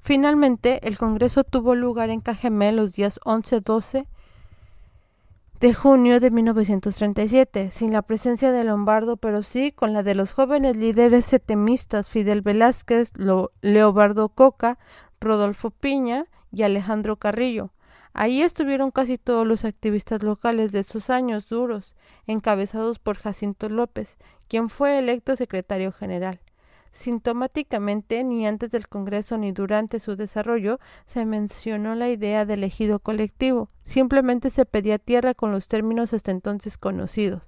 [0.00, 4.06] Finalmente, el Congreso tuvo lugar en Cajemé los días 11-12
[5.60, 10.32] de junio de 1937, sin la presencia de Lombardo, pero sí con la de los
[10.32, 13.10] jóvenes líderes setemistas Fidel Velázquez,
[13.60, 14.78] Leobardo Coca,
[15.20, 17.70] Rodolfo Piña y Alejandro Carrillo.
[18.12, 21.94] Ahí estuvieron casi todos los activistas locales de esos años duros,
[22.26, 24.16] encabezados por Jacinto López,
[24.48, 26.40] quien fue electo secretario general.
[26.98, 32.98] Sintomáticamente, ni antes del Congreso ni durante su desarrollo se mencionó la idea de elegido
[32.98, 37.42] colectivo, simplemente se pedía tierra con los términos hasta entonces conocidos,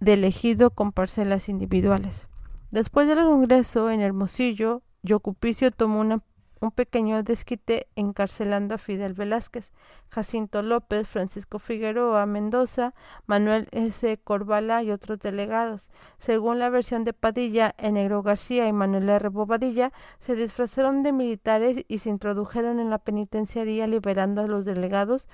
[0.00, 2.26] de elegido con parcelas individuales.
[2.72, 6.20] Después del Congreso, en Hermosillo, Yocupicio tomó una
[6.62, 9.72] un pequeño desquite encarcelando a Fidel Velázquez,
[10.08, 12.94] Jacinto López, Francisco Figueroa Mendoza,
[13.26, 14.18] Manuel S.
[14.22, 15.90] Corvala y otros delegados.
[16.18, 19.28] Según la versión de Padilla, Enegro García y Manuel R.
[19.28, 25.26] Bobadilla se disfrazaron de militares y se introdujeron en la penitenciaría liberando a los delegados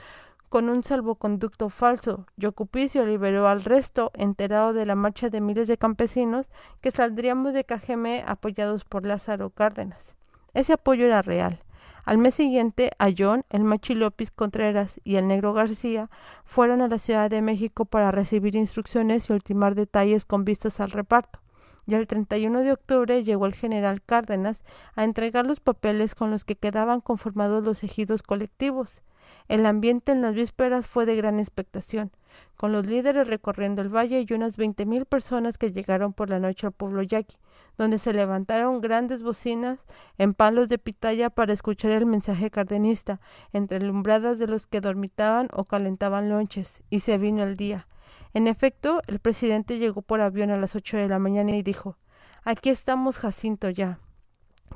[0.48, 2.24] con un salvoconducto falso.
[2.38, 6.46] Yocupicio liberó al resto, enterado de la marcha de miles de campesinos
[6.80, 10.17] que saldríamos de Cajeme apoyados por Lázaro Cárdenas.
[10.58, 11.60] Ese apoyo era real.
[12.04, 16.10] Al mes siguiente, a John, el Machi López Contreras y el Negro García
[16.44, 20.90] fueron a la Ciudad de México para recibir instrucciones y ultimar detalles con vistas al
[20.90, 21.38] reparto.
[21.86, 24.64] Y el 31 de octubre llegó el general Cárdenas
[24.96, 29.00] a entregar los papeles con los que quedaban conformados los ejidos colectivos.
[29.48, 32.10] El ambiente en las vísperas fue de gran expectación,
[32.56, 36.38] con los líderes recorriendo el valle y unas veinte mil personas que llegaron por la
[36.38, 37.36] noche al pueblo yaqui,
[37.76, 39.78] donde se levantaron grandes bocinas
[40.18, 43.20] en palos de pitaya para escuchar el mensaje cardenista,
[43.52, 47.86] entre lumbradas de los que dormitaban o calentaban lonches, y se vino el día.
[48.34, 51.96] En efecto, el presidente llegó por avión a las ocho de la mañana y dijo
[52.44, 53.98] Aquí estamos, Jacinto, ya.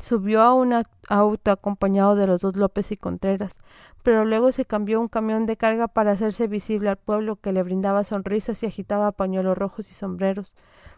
[0.01, 3.57] Subió a un auto acompañado de los dos López y Contreras,
[4.03, 7.63] pero luego se cambió un camión de carga para hacerse visible al pueblo que le
[7.63, 10.53] brindaba sonrisas y agitaba pañuelos rojos y sombreros.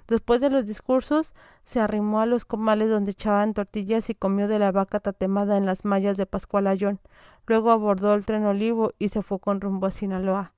[0.09, 1.33] Después de los discursos,
[1.65, 5.67] se arrimó a los comales donde echaban tortillas y comió de la vaca tatemada en
[5.67, 7.01] las mallas de Pascual Ayón.
[7.47, 10.54] Luego abordó el tren Olivo y se fue con rumbo a Sinaloa.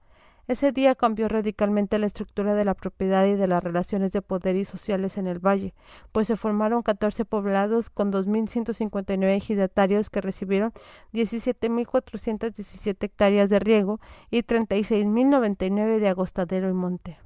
[0.49, 4.55] Ese día cambió radicalmente la estructura de la propiedad y de las relaciones de poder
[4.55, 5.75] y sociales en el valle,
[6.13, 10.73] pues se formaron 14 poblados con 2.159 ejidatarios que recibieron
[11.13, 17.19] 17.417 hectáreas de riego y 36.099 de agostadero y monte.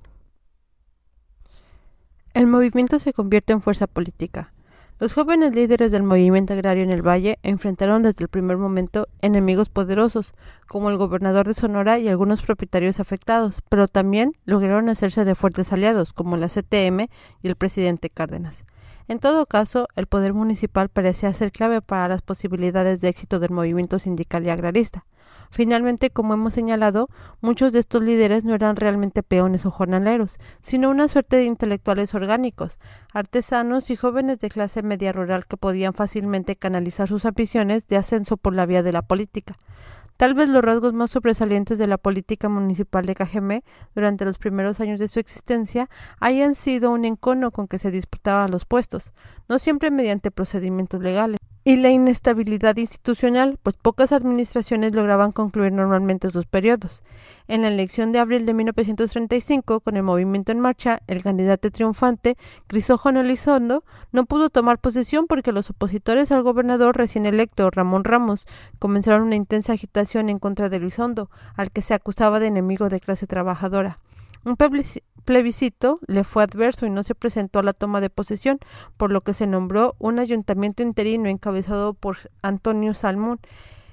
[2.32, 4.54] El movimiento se convierte en fuerza política.
[5.00, 9.70] Los jóvenes líderes del movimiento agrario en el Valle enfrentaron desde el primer momento enemigos
[9.70, 10.34] poderosos,
[10.68, 15.72] como el gobernador de Sonora y algunos propietarios afectados, pero también lograron hacerse de fuertes
[15.72, 17.08] aliados, como la CTM
[17.40, 18.62] y el presidente Cárdenas.
[19.08, 23.52] En todo caso, el poder municipal parecía ser clave para las posibilidades de éxito del
[23.52, 25.06] movimiento sindical y agrarista.
[25.50, 27.08] Finalmente, como hemos señalado,
[27.40, 32.14] muchos de estos líderes no eran realmente peones o jornaleros, sino una suerte de intelectuales
[32.14, 32.78] orgánicos,
[33.12, 38.36] artesanos y jóvenes de clase media rural que podían fácilmente canalizar sus ambiciones de ascenso
[38.36, 39.56] por la vía de la política.
[40.16, 44.78] Tal vez los rasgos más sobresalientes de la política municipal de Cajemé durante los primeros
[44.78, 45.88] años de su existencia
[46.20, 49.12] hayan sido un encono con que se disputaban los puestos,
[49.48, 56.30] no siempre mediante procedimientos legales, y la inestabilidad institucional, pues pocas administraciones lograban concluir normalmente
[56.30, 57.02] sus periodos.
[57.48, 62.36] En la elección de abril de 1935, con el movimiento en marcha, el candidato triunfante,
[62.66, 68.46] Crisógono Elizondo, no pudo tomar posesión porque los opositores al gobernador recién electo, Ramón Ramos,
[68.78, 73.00] comenzaron una intensa agitación en contra de Elizondo, al que se acusaba de enemigo de
[73.00, 73.98] clase trabajadora.
[74.42, 74.56] Un
[75.20, 78.58] plebiscito le fue adverso y no se presentó a la toma de posesión,
[78.96, 83.40] por lo que se nombró un ayuntamiento interino encabezado por Antonio Salmón,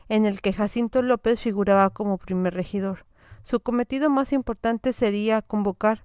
[0.09, 3.05] en el que Jacinto López figuraba como primer regidor.
[3.43, 6.03] Su cometido más importante sería convocar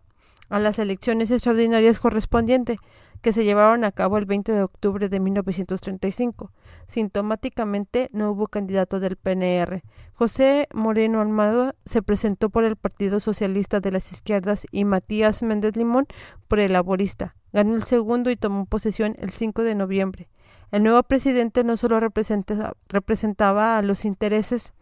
[0.49, 2.79] a las elecciones extraordinarias correspondientes,
[3.23, 6.51] que se llevaron a cabo el 20 de octubre de 1935.
[6.89, 9.83] Sintomáticamente no hubo candidato del PNR.
[10.13, 15.77] José Moreno Almada se presentó por el Partido Socialista de las Izquierdas y Matías Méndez
[15.77, 16.07] Limón
[16.49, 17.37] por el Laborista.
[17.53, 20.29] Ganó el segundo y tomó posesión el 5 de noviembre.
[20.73, 24.73] El nuevo presidente no solo representaba a los intereses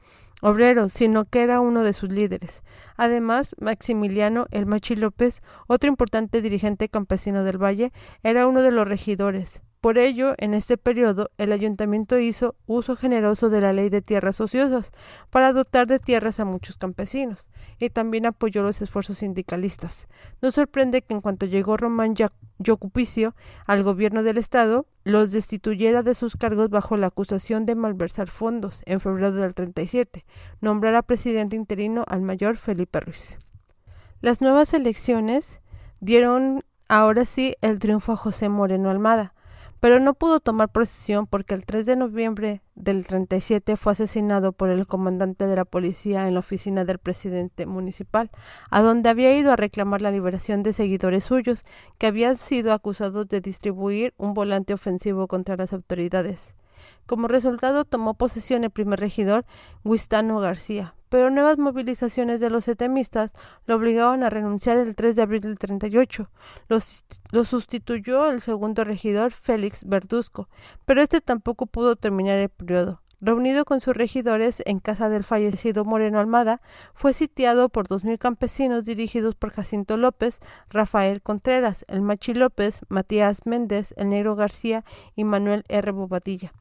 [0.41, 2.63] obrero, sino que era uno de sus líderes.
[2.97, 8.87] Además, Maximiliano El Machi López, otro importante dirigente campesino del Valle, era uno de los
[8.87, 9.63] regidores.
[9.81, 14.39] Por ello, en este periodo, el ayuntamiento hizo uso generoso de la ley de tierras
[14.39, 14.93] ociosas
[15.31, 20.07] para dotar de tierras a muchos campesinos, y también apoyó los esfuerzos sindicalistas.
[20.43, 22.15] No sorprende que en cuanto llegó Román
[22.59, 23.35] Yocupicio
[23.67, 28.83] al gobierno del Estado, los destituyera de sus cargos bajo la acusación de malversar fondos
[28.85, 30.27] en febrero del 37,
[30.61, 33.39] nombrara presidente interino al mayor Felipe Ruiz.
[34.21, 35.61] Las nuevas elecciones
[36.01, 39.33] dieron ahora sí el triunfo a José Moreno Almada,
[39.81, 44.71] pero no pudo tomar posesión porque el 3 de noviembre del 37 fue asesinado por
[44.71, 48.31] el comandante de la policía en la oficina del presidente municipal,
[48.71, 51.65] a donde había ido a reclamar la liberación de seguidores suyos
[51.99, 56.55] que habían sido acusados de distribuir un volante ofensivo contra las autoridades.
[57.07, 59.45] Como resultado tomó posesión el primer regidor,
[59.85, 63.33] Guistano García, pero nuevas movilizaciones de los setemistas
[63.67, 66.31] lo obligaron a renunciar el 3 de abril del 38.
[66.69, 70.49] Los, lo sustituyó el segundo regidor, Félix Verduzco,
[70.85, 73.01] pero este tampoco pudo terminar el periodo.
[73.23, 76.63] Reunido con sus regidores en casa del fallecido Moreno Almada,
[76.95, 80.39] fue sitiado por dos mil campesinos dirigidos por Jacinto López,
[80.71, 84.85] Rafael Contreras, el Machi López, Matías Méndez, el Negro García
[85.17, 85.91] y Manuel R.
[85.91, 86.55] Bobadilla.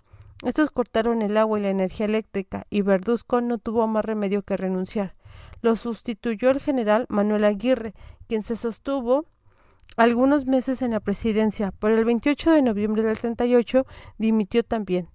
[0.45, 4.55] Estos cortaron el agua y la energía eléctrica y Verduzco no tuvo más remedio que
[4.55, 5.15] renunciar.
[5.61, 7.93] Lo sustituyó el general Manuel Aguirre,
[8.27, 9.25] quien se sostuvo
[9.97, 11.71] algunos meses en la presidencia.
[11.71, 13.85] Por el 28 de noviembre del 38
[14.17, 15.09] dimitió también,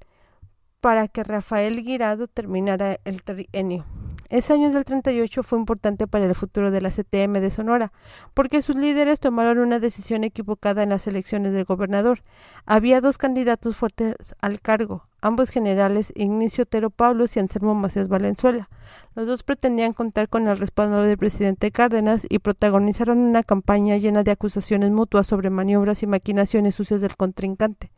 [0.80, 3.86] para que Rafael Guirado terminara el trienio.
[4.34, 7.92] Ese año del 38 fue importante para el futuro de la CTM de Sonora,
[8.34, 12.24] porque sus líderes tomaron una decisión equivocada en las elecciones del gobernador.
[12.66, 18.68] Había dos candidatos fuertes al cargo, ambos generales Ignacio Tero Pablos y Anselmo Macías Valenzuela.
[19.14, 24.24] Los dos pretendían contar con el respaldo del presidente Cárdenas y protagonizaron una campaña llena
[24.24, 27.92] de acusaciones mutuas sobre maniobras y maquinaciones sucias del contrincante.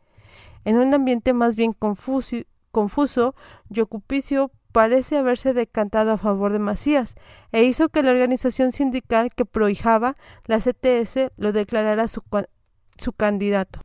[0.65, 2.35] En un ambiente más bien confuso,
[2.71, 3.33] confuso
[3.69, 7.15] Yocupicio parece haberse decantado a favor de Macías
[7.51, 12.23] e hizo que la organización sindical que prohijaba la CTS lo declarara su,
[12.97, 13.81] su candidato.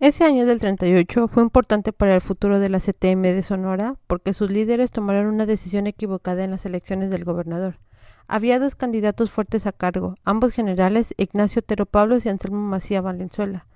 [0.00, 4.32] Ese año del 38 fue importante para el futuro de la CTM de Sonora porque
[4.32, 7.80] sus líderes tomaron una decisión equivocada en las elecciones del gobernador.
[8.28, 13.66] Había dos candidatos fuertes a cargo, ambos generales, Ignacio Pablos y Anselmo Macías Valenzuela.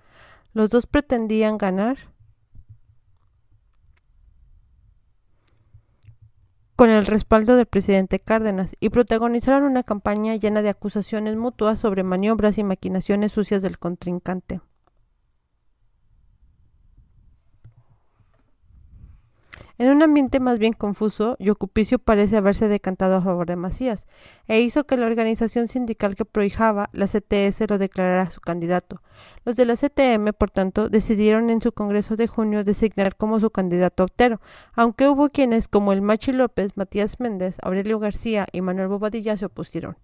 [0.53, 2.12] Los dos pretendían ganar
[6.83, 12.03] con el respaldo del presidente Cárdenas y protagonizaron una campaña llena de acusaciones mutuas sobre
[12.03, 14.61] maniobras y maquinaciones sucias del contrincante.
[19.79, 24.05] En un ambiente más bien confuso, Yocupicio parece haberse decantado a favor de Macías,
[24.49, 29.03] e hizo que la organización sindical que prohijaba la CTS lo declarara su candidato.
[29.45, 33.51] Los de la CTM, por tanto, decidieron en su congreso de junio designar como su
[33.51, 34.41] candidato Otero,
[34.75, 39.47] aunque hubo quienes, como el Machi López, Matías Méndez, Aurelio García y Manuel Bobadilla, se
[39.47, 39.97] opusieron.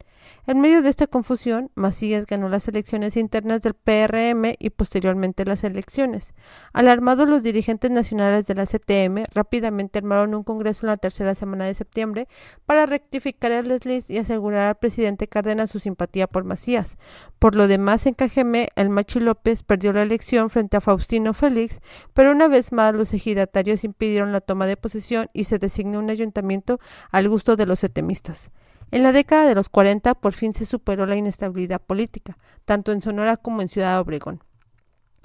[0.47, 5.64] En medio de esta confusión, Macías ganó las elecciones internas del PRM y posteriormente las
[5.64, 6.35] elecciones.
[6.73, 11.66] Alarmados los dirigentes nacionales de la CTM rápidamente armaron un congreso en la tercera semana
[11.66, 12.29] de septiembre
[12.66, 16.97] para rectificar el desliz y asegurar al presidente Cárdenas su simpatía por Macías.
[17.39, 21.81] Por lo demás, en Cajeme, el Machi López perdió la elección frente a Faustino Félix,
[22.13, 26.11] pero una vez más los ejidatarios impidieron la toma de posesión y se designó un
[26.11, 26.79] ayuntamiento
[27.11, 28.51] al gusto de los setemistas.
[28.91, 33.03] En la década de los 40 por fin se superó la inestabilidad política, tanto en
[33.03, 34.43] Sonora como en Ciudad Obregón.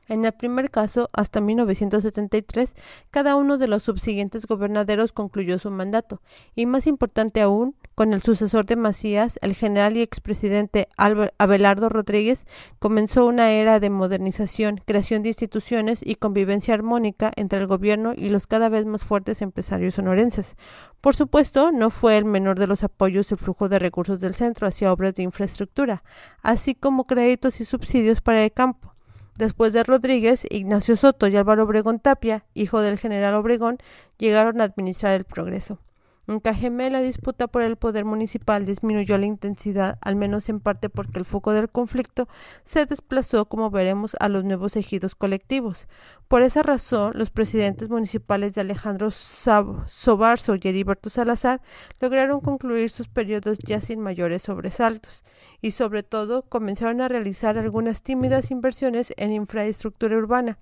[0.07, 2.75] En el primer caso, hasta 1973,
[3.09, 6.21] cada uno de los subsiguientes gobernaderos concluyó su mandato,
[6.55, 12.45] y más importante aún, con el sucesor de Macías, el general y expresidente Abelardo Rodríguez,
[12.79, 18.29] comenzó una era de modernización, creación de instituciones y convivencia armónica entre el gobierno y
[18.29, 20.55] los cada vez más fuertes empresarios sonorenses.
[21.01, 24.67] Por supuesto, no fue el menor de los apoyos el flujo de recursos del centro
[24.67, 26.03] hacia obras de infraestructura,
[26.41, 28.93] así como créditos y subsidios para el campo
[29.37, 33.79] Después de Rodríguez, Ignacio Soto y Álvaro Obregón Tapia, hijo del general Obregón,
[34.19, 35.79] llegaron a administrar el progreso.
[36.25, 40.89] En Cajeme la disputa por el poder municipal disminuyó la intensidad, al menos en parte
[40.89, 42.29] porque el foco del conflicto
[42.63, 45.85] se desplazó, como veremos, a los nuevos ejidos colectivos.
[46.29, 51.61] Por esa razón, los presidentes municipales de Alejandro Sobarzo y Heriberto Salazar
[51.99, 55.23] lograron concluir sus periodos ya sin mayores sobresaltos,
[55.59, 60.57] y sobre todo comenzaron a realizar algunas tímidas inversiones en infraestructura urbana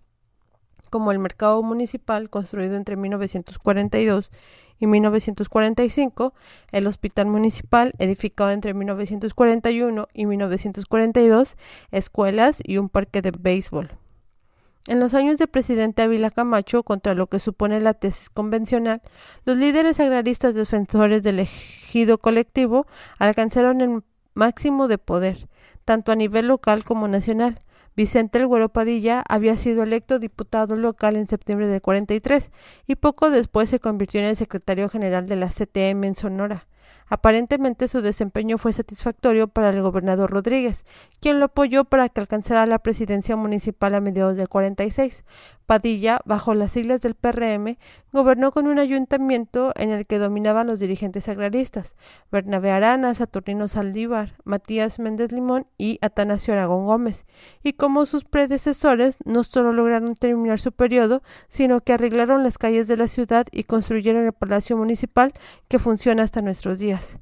[0.91, 4.29] como el mercado municipal construido entre 1942
[4.77, 6.33] y 1945,
[6.71, 11.57] el Hospital Municipal, edificado entre 1941 y 1942,
[11.91, 13.91] escuelas y un parque de béisbol.
[14.87, 19.01] En los años de presidente Ávila Camacho, contra lo que supone la tesis convencional,
[19.45, 22.87] los líderes agraristas defensores del ejido colectivo
[23.19, 25.47] alcanzaron el máximo de poder,
[25.85, 27.59] tanto a nivel local como nacional,
[27.95, 32.51] Vicente El Güero Padilla había sido electo diputado local en septiembre del 43
[32.87, 36.67] y poco después se convirtió en el secretario general de la CTM en Sonora.
[37.11, 40.85] Aparentemente su desempeño fue satisfactorio para el gobernador Rodríguez,
[41.19, 45.25] quien lo apoyó para que alcanzara la presidencia municipal a mediados del 46.
[45.71, 47.77] Padilla, bajo las siglas del PRM,
[48.11, 51.95] gobernó con un ayuntamiento en el que dominaban los dirigentes agraristas,
[52.29, 57.25] Bernabé Arana, Saturnino Saldívar, Matías Méndez Limón y Atanasio Aragón Gómez,
[57.63, 62.89] y como sus predecesores no solo lograron terminar su periodo, sino que arreglaron las calles
[62.89, 65.31] de la ciudad y construyeron el Palacio Municipal
[65.69, 67.17] que funciona hasta nuestros días.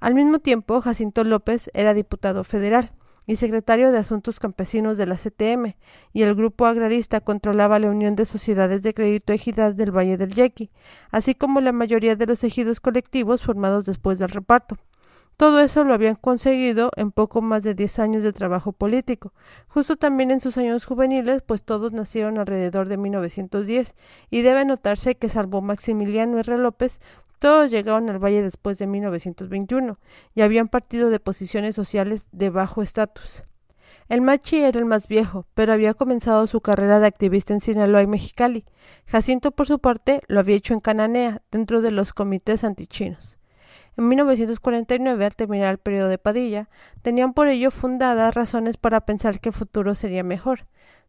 [0.00, 2.92] Al mismo tiempo, Jacinto López era diputado federal
[3.26, 5.74] y secretario de Asuntos Campesinos de la CTM,
[6.12, 10.34] y el grupo agrarista controlaba la Unión de Sociedades de Crédito Ejidad del Valle del
[10.34, 10.70] Yequi,
[11.10, 14.76] así como la mayoría de los ejidos colectivos formados después del reparto.
[15.36, 19.34] Todo eso lo habían conseguido en poco más de 10 años de trabajo político,
[19.68, 23.94] justo también en sus años juveniles, pues todos nacieron alrededor de 1910,
[24.30, 26.56] y debe notarse que salvo Maximiliano R.
[26.56, 27.02] López,
[27.38, 29.98] todos llegaron al valle después de 1921
[30.34, 33.44] y habían partido de posiciones sociales de bajo estatus.
[34.08, 38.02] El Machi era el más viejo, pero había comenzado su carrera de activista en Sinaloa
[38.02, 38.64] y Mexicali.
[39.06, 43.36] Jacinto, por su parte, lo había hecho en Cananea, dentro de los comités antichinos.
[43.96, 46.68] En 1949, al terminar el periodo de Padilla,
[47.02, 50.66] tenían por ello fundadas razones para pensar que el futuro sería mejor.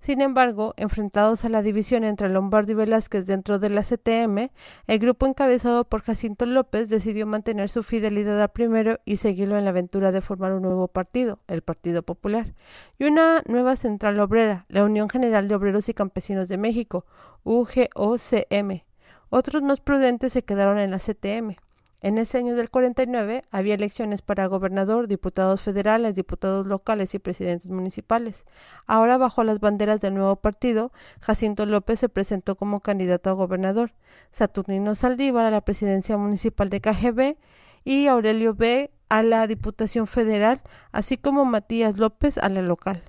[0.07, 4.51] Sin embargo, enfrentados a la división entre Lombardo y Velázquez dentro de la CTM,
[4.87, 9.65] el grupo encabezado por Jacinto López decidió mantener su fidelidad al primero y seguirlo en
[9.65, 12.53] la aventura de formar un nuevo partido, el Partido Popular,
[12.97, 17.05] y una nueva central obrera, la Unión General de Obreros y Campesinos de México,
[17.43, 18.83] UGOCM.
[19.27, 21.57] Otros más prudentes se quedaron en la CTM.
[22.01, 27.71] En ese año del 49 había elecciones para gobernador, diputados federales, diputados locales y presidentes
[27.71, 28.45] municipales.
[28.85, 30.91] Ahora, bajo las banderas del nuevo partido,
[31.21, 33.93] Jacinto López se presentó como candidato a gobernador,
[34.31, 37.37] Saturnino Saldívar a la presidencia municipal de KGB
[37.83, 38.91] y Aurelio B.
[39.09, 43.01] a la Diputación Federal, así como Matías López a la local.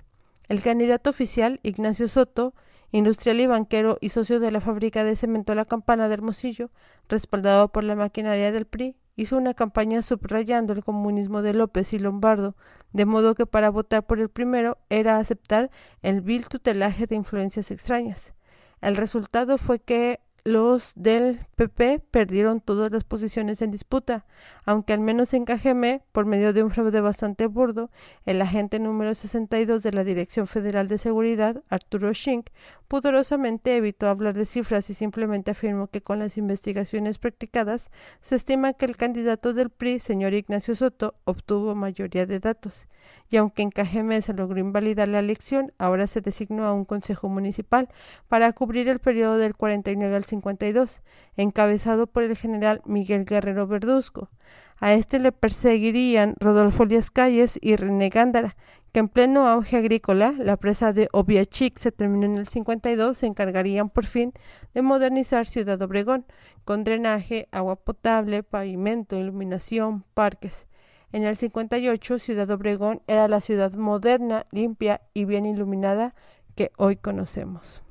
[0.49, 2.55] El candidato oficial, Ignacio Soto,
[2.93, 6.71] industrial y banquero y socio de la fábrica de cemento La Campana de Hermosillo,
[7.09, 11.99] respaldado por la maquinaria del PRI, hizo una campaña subrayando el comunismo de López y
[11.99, 12.55] Lombardo,
[12.93, 15.71] de modo que para votar por el primero era aceptar
[16.03, 18.35] el vil tutelaje de influencias extrañas.
[18.81, 24.25] El resultado fue que los del PP perdieron todas las posiciones en disputa,
[24.65, 27.91] aunque al menos en Cajeme, por medio de un fraude bastante burdo,
[28.25, 32.49] el agente número 62 de la Dirección Federal de Seguridad, Arturo Schink,
[32.89, 37.91] pudorosamente evitó hablar de cifras y simplemente afirmó que con las investigaciones practicadas
[38.23, 42.89] se estima que el candidato del PRI, señor Ignacio Soto, obtuvo mayoría de datos.
[43.31, 47.29] Y aunque en Cajeme se logró invalidar la elección, ahora se designó a un consejo
[47.29, 47.89] municipal
[48.27, 51.01] para cubrir el periodo del 49 al 52,
[51.37, 54.31] encabezado por el general Miguel Guerrero Verduzco.
[54.79, 58.57] A este le perseguirían Rodolfo Lías Calles y René Gándara,
[58.93, 63.27] que en pleno auge agrícola, la presa de Obiachic se terminó en el 52, se
[63.27, 64.33] encargarían por fin
[64.75, 66.25] de modernizar Ciudad Obregón,
[66.65, 70.67] con drenaje, agua potable, pavimento, iluminación, parques.
[71.11, 76.15] En el 58, Ciudad Obregón era la ciudad moderna, limpia y bien iluminada
[76.55, 77.83] que hoy conocemos.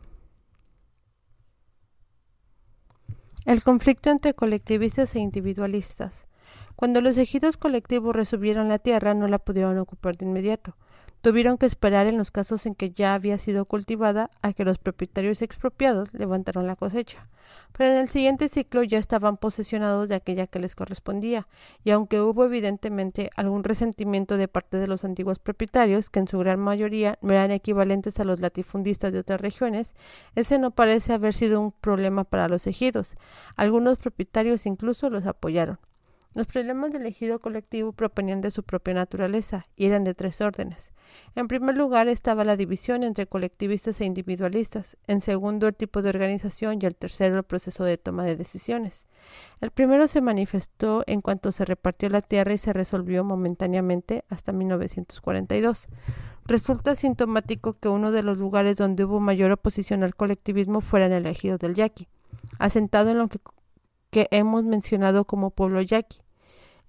[3.48, 6.26] El conflicto entre colectivistas e individualistas.
[6.76, 10.76] Cuando los ejidos colectivos recibieron la tierra no la pudieron ocupar de inmediato.
[11.22, 14.78] Tuvieron que esperar en los casos en que ya había sido cultivada a que los
[14.78, 17.28] propietarios expropiados levantaron la cosecha.
[17.76, 21.47] Pero en el siguiente ciclo ya estaban posesionados de aquella que les correspondía,
[21.84, 26.38] y aunque hubo evidentemente algún resentimiento de parte de los antiguos propietarios, que en su
[26.39, 29.95] gran mayoría no eran equivalentes a los latifundistas de otras regiones,
[30.36, 33.15] ese no parece haber sido un problema para los ejidos.
[33.55, 35.80] Algunos propietarios incluso los apoyaron.
[36.38, 40.94] Los problemas del ejido colectivo provenían de su propia naturaleza y eran de tres órdenes.
[41.34, 46.10] En primer lugar estaba la división entre colectivistas e individualistas, en segundo el tipo de
[46.10, 49.08] organización y el tercero el proceso de toma de decisiones.
[49.62, 54.52] El primero se manifestó en cuanto se repartió la tierra y se resolvió momentáneamente hasta
[54.52, 55.88] 1942.
[56.46, 61.14] Resulta sintomático que uno de los lugares donde hubo mayor oposición al colectivismo fuera en
[61.14, 62.08] el ejido del Yaqui,
[62.60, 63.28] asentado en lo
[64.12, 66.20] que hemos mencionado como pueblo yaqui.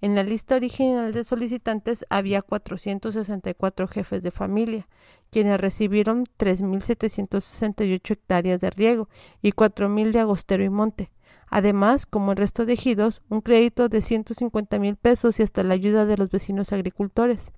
[0.01, 4.87] En la lista original de solicitantes había 464 jefes de familia,
[5.29, 9.09] quienes recibieron 3.768 hectáreas de riego
[9.41, 11.11] y 4.000 de agostero y monte.
[11.49, 15.73] Además, como el resto de ejidos, un crédito de 150 mil pesos y hasta la
[15.73, 17.51] ayuda de los vecinos agricultores.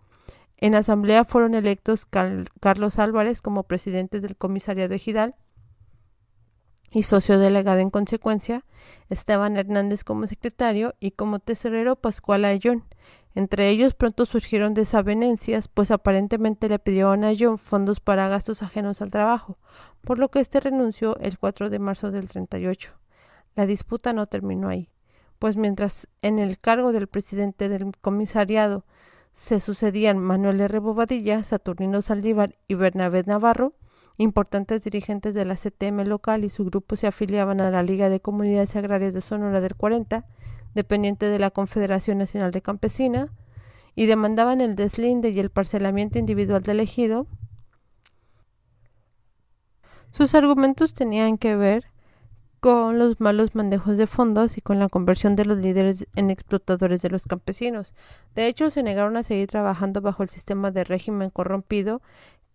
[0.57, 5.35] En asamblea fueron electos Carlos Álvarez como presidente del comisariado ejidal,
[6.91, 8.65] y socio delegado en consecuencia,
[9.09, 12.83] Esteban Hernández como secretario y como tesorero Pascual Ayón.
[13.33, 19.01] Entre ellos pronto surgieron desavenencias, pues aparentemente le pidió a Ayón fondos para gastos ajenos
[19.01, 19.57] al trabajo,
[20.01, 22.91] por lo que éste renunció el 4 de marzo del 38.
[23.55, 24.89] La disputa no terminó ahí,
[25.39, 28.85] pues mientras en el cargo del presidente del comisariado
[29.33, 30.79] se sucedían Manuel R.
[30.79, 33.71] Bobadilla, Saturnino Saldívar y Bernabé Navarro,
[34.21, 38.19] Importantes dirigentes de la CTM local y su grupo se afiliaban a la Liga de
[38.19, 40.27] Comunidades Agrarias de Sonora del 40,
[40.75, 43.33] dependiente de la Confederación Nacional de Campesina,
[43.95, 47.25] y demandaban el deslinde y el parcelamiento individual del ejido.
[50.11, 51.85] Sus argumentos tenían que ver
[52.59, 57.01] con los malos manejos de fondos y con la conversión de los líderes en explotadores
[57.01, 57.95] de los campesinos.
[58.35, 62.03] De hecho, se negaron a seguir trabajando bajo el sistema de régimen corrompido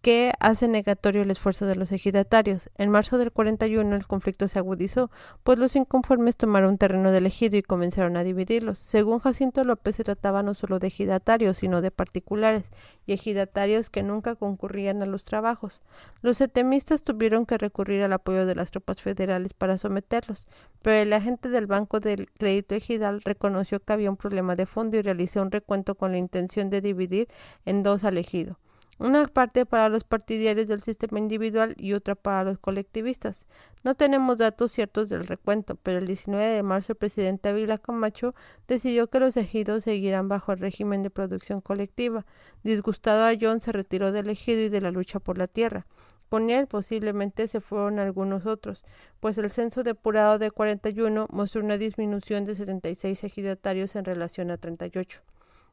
[0.06, 2.70] que hace negatorio el esfuerzo de los ejidatarios.
[2.78, 5.10] En marzo del 41 el conflicto se agudizó,
[5.42, 8.78] pues los inconformes tomaron terreno del ejido y comenzaron a dividirlos.
[8.78, 12.62] Según Jacinto López se trataba no solo de ejidatarios, sino de particulares
[13.04, 15.82] y ejidatarios que nunca concurrían a los trabajos.
[16.22, 20.46] Los setemistas tuvieron que recurrir al apoyo de las tropas federales para someterlos,
[20.82, 24.98] pero el agente del Banco del Crédito Ejidal reconoció que había un problema de fondo
[24.98, 27.26] y realizó un recuento con la intención de dividir
[27.64, 28.60] en dos al ejido
[28.98, 33.46] una parte para los partidarios del sistema individual y otra para los colectivistas.
[33.84, 38.34] No tenemos datos ciertos del recuento, pero el 19 de marzo el presidente Ávila Camacho
[38.66, 42.24] decidió que los ejidos seguirán bajo el régimen de producción colectiva.
[42.64, 45.86] Disgustado a John se retiró del ejido y de la lucha por la tierra.
[46.28, 48.82] Con él posiblemente se fueron algunos otros,
[49.20, 54.56] pues el censo depurado de 41 mostró una disminución de 76 ejidatarios en relación a
[54.56, 55.22] 38.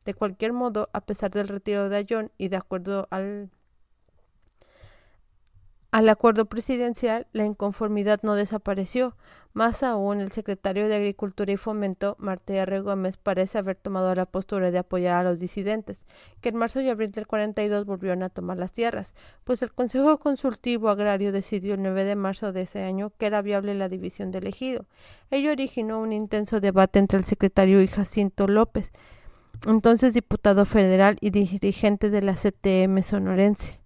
[0.05, 3.49] De cualquier modo, a pesar del retiro de Ayón y de acuerdo al
[5.93, 9.15] al acuerdo presidencial, la inconformidad no desapareció.
[9.53, 12.79] Más aún, el secretario de Agricultura y Fomento, Marte R.
[12.79, 16.03] Gómez, parece haber tomado la postura de apoyar a los disidentes,
[16.41, 20.17] que en marzo y abril del 42 volvieron a tomar las tierras, pues el Consejo
[20.17, 24.31] Consultivo Agrario decidió el 9 de marzo de ese año que era viable la división
[24.31, 24.87] del ejido.
[25.29, 28.91] Ello originó un intenso debate entre el secretario y Jacinto López,
[29.67, 33.81] entonces diputado federal y dirigente de la CTM sonorense.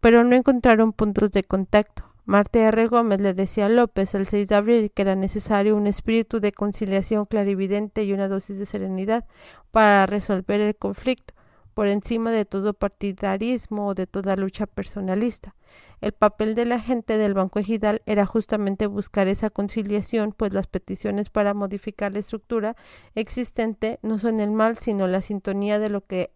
[0.00, 2.04] Pero no encontraron puntos de contacto.
[2.24, 2.86] Marte R.
[2.86, 6.52] Gómez le decía a López el 6 de abril que era necesario un espíritu de
[6.52, 9.26] conciliación clarividente y una dosis de serenidad
[9.72, 11.34] para resolver el conflicto,
[11.74, 15.54] por encima de todo partidarismo o de toda lucha personalista.
[16.00, 20.66] El papel de la gente del Banco Ejidal era justamente buscar esa conciliación, pues las
[20.66, 22.76] peticiones para modificar la estructura
[23.14, 26.32] existente no son el mal, sino la sintonía de lo que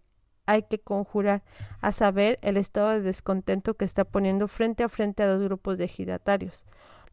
[0.47, 1.43] hay que conjurar,
[1.81, 5.77] a saber, el estado de descontento que está poniendo frente a frente a dos grupos
[5.77, 6.65] de ejidatarios.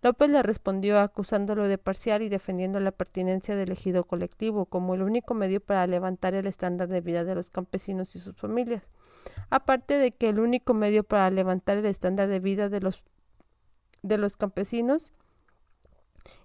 [0.03, 5.01] López le respondió acusándolo de parcial y defendiendo la pertinencia del ejido colectivo como el
[5.01, 8.84] único medio para levantar el estándar de vida de los campesinos y sus familias.
[9.49, 13.03] Aparte de que el único medio para levantar el estándar de vida de los,
[14.01, 15.13] de los campesinos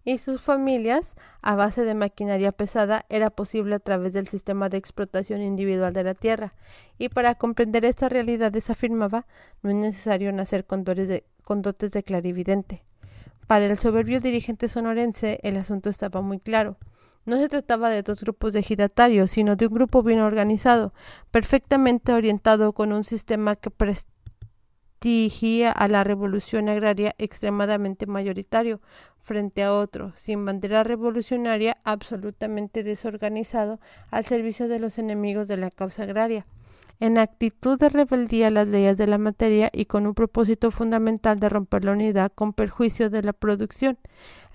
[0.05, 4.79] y sus familias a base de maquinaria pesada era posible a través del sistema de
[4.79, 6.55] explotación individual de la tierra.
[6.99, 9.26] Y para comprender esta realidad, afirmaba,
[9.62, 12.83] no es necesario nacer con dotes de clarividente.
[13.47, 16.76] Para el soberbio dirigente sonorense el asunto estaba muy claro.
[17.29, 20.95] No se trataba de dos grupos de ejidatarios, sino de un grupo bien organizado,
[21.31, 28.81] perfectamente orientado con un sistema que prestigia a la revolución agraria extremadamente mayoritario
[29.20, 33.79] frente a otro, sin bandera revolucionaria, absolutamente desorganizado,
[34.11, 36.47] al servicio de los enemigos de la causa agraria
[37.01, 41.39] en actitud de rebeldía a las leyes de la materia y con un propósito fundamental
[41.39, 43.99] de romper la unidad con perjuicio de la producción.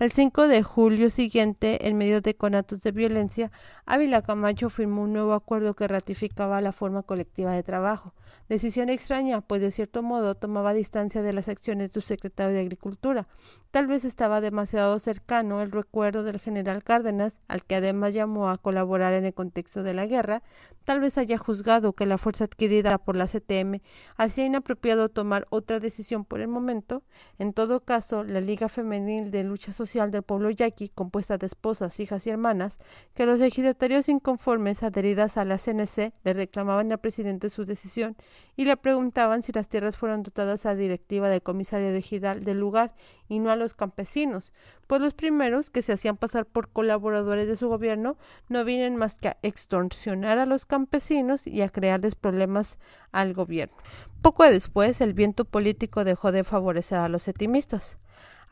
[0.03, 3.53] El 5 de julio siguiente, en medio de conatos de violencia,
[3.85, 8.13] Ávila Camacho firmó un nuevo acuerdo que ratificaba la forma colectiva de trabajo.
[8.49, 13.27] Decisión extraña, pues de cierto modo tomaba distancia de las acciones del secretario de Agricultura.
[13.71, 18.57] Tal vez estaba demasiado cercano el recuerdo del general Cárdenas, al que además llamó a
[18.57, 20.43] colaborar en el contexto de la guerra,
[20.83, 23.79] tal vez haya juzgado que la fuerza adquirida por la CTM
[24.17, 27.03] hacía inapropiado tomar otra decisión por el momento.
[27.39, 31.99] En todo caso, la Liga Femenil de Lucha Social del pueblo yaqui, compuesta de esposas,
[31.99, 32.79] hijas y hermanas,
[33.13, 38.15] que los ejidatarios inconformes adheridas a la CNC le reclamaban al presidente su decisión
[38.55, 42.59] y le preguntaban si las tierras fueron dotadas a directiva del comisario de ejidal del
[42.59, 42.93] lugar
[43.29, 44.51] y no a los campesinos,
[44.87, 48.17] pues los primeros, que se hacían pasar por colaboradores de su gobierno,
[48.49, 52.77] no vienen más que a extorsionar a los campesinos y a crearles problemas
[53.11, 53.75] al gobierno.
[54.21, 57.97] Poco después, el viento político dejó de favorecer a los etimistas.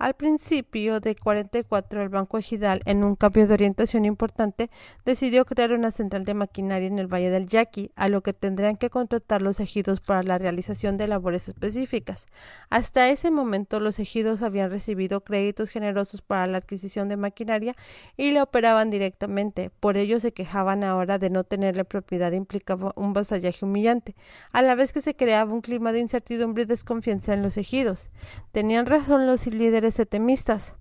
[0.02, 4.72] Al principio de 44, el Banco Ejidal, en un cambio de orientación importante,
[5.06, 8.78] decidió crear una central de maquinaria en el Valle del Yaqui, a lo que tendrían
[8.78, 12.26] que contratar los ejidos para la realización de labores específicas.
[12.72, 17.76] Hasta ese momento, los ejidos habían recibido créditos generosos para la adquisición de maquinaria
[18.18, 19.70] y la operaban directamente.
[19.70, 24.16] Por ello se quejaban ahora de no tener la propiedad implicaba un vasallaje humillante,
[24.52, 28.10] a la vez que se creaba un clima de incertidumbre y desconfianza en los ejidos.
[28.52, 30.76] Tenían razón los líderes setemistas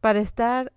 [0.00, 0.72] para estar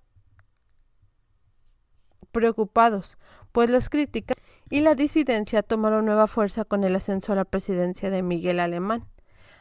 [2.31, 3.17] preocupados,
[3.51, 4.37] pues las críticas
[4.69, 9.05] y la disidencia tomaron nueva fuerza con el ascenso a la presidencia de Miguel Alemán.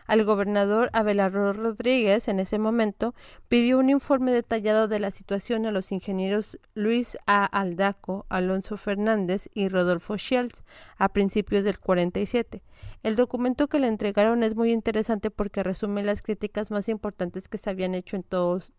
[0.06, 3.14] Al gobernador Abelardo Rodríguez, en ese momento,
[3.48, 7.44] pidió un informe detallado de la situación a los ingenieros Luis A.
[7.44, 10.62] Aldaco, Alonso Fernández y Rodolfo Schultz
[10.96, 12.62] a principios del 47.
[13.02, 17.58] El documento que le entregaron es muy interesante porque resume las críticas más importantes que
[17.58, 18.72] se habían hecho en todos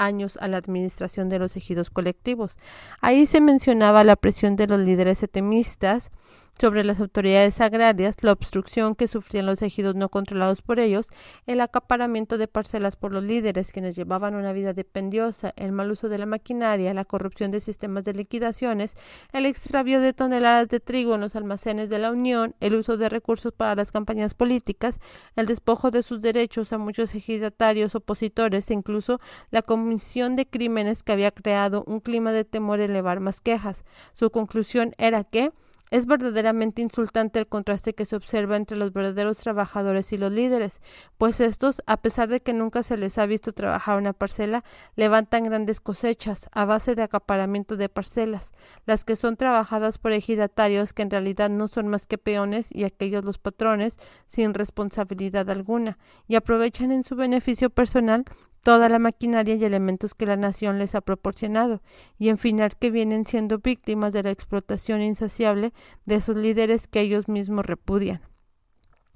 [0.00, 2.56] años a la administración de los ejidos colectivos.
[3.00, 6.10] Ahí se mencionaba la presión de los líderes etemistas
[6.58, 11.08] sobre las autoridades agrarias, la obstrucción que sufrían los ejidos no controlados por ellos,
[11.46, 16.08] el acaparamiento de parcelas por los líderes quienes llevaban una vida dependiosa, el mal uso
[16.08, 18.94] de la maquinaria, la corrupción de sistemas de liquidaciones,
[19.32, 23.08] el extravío de toneladas de trigo en los almacenes de la Unión, el uso de
[23.08, 24.98] recursos para las campañas políticas,
[25.36, 29.20] el despojo de sus derechos a muchos ejidatarios opositores e incluso
[29.50, 33.84] la comisión de crímenes que había creado un clima de temor elevar más quejas.
[34.12, 35.52] Su conclusión era que
[35.90, 40.80] es verdaderamente insultante el contraste que se observa entre los verdaderos trabajadores y los líderes,
[41.18, 44.64] pues estos, a pesar de que nunca se les ha visto trabajar una parcela,
[44.94, 48.52] levantan grandes cosechas a base de acaparamiento de parcelas,
[48.86, 52.84] las que son trabajadas por ejidatarios que en realidad no son más que peones y
[52.84, 53.96] aquellos los patrones
[54.28, 58.24] sin responsabilidad alguna, y aprovechan en su beneficio personal
[58.62, 61.82] toda la maquinaria y elementos que la nación les ha proporcionado,
[62.18, 65.72] y en final que vienen siendo víctimas de la explotación insaciable
[66.06, 68.29] de esos líderes que ellos mismos repudian.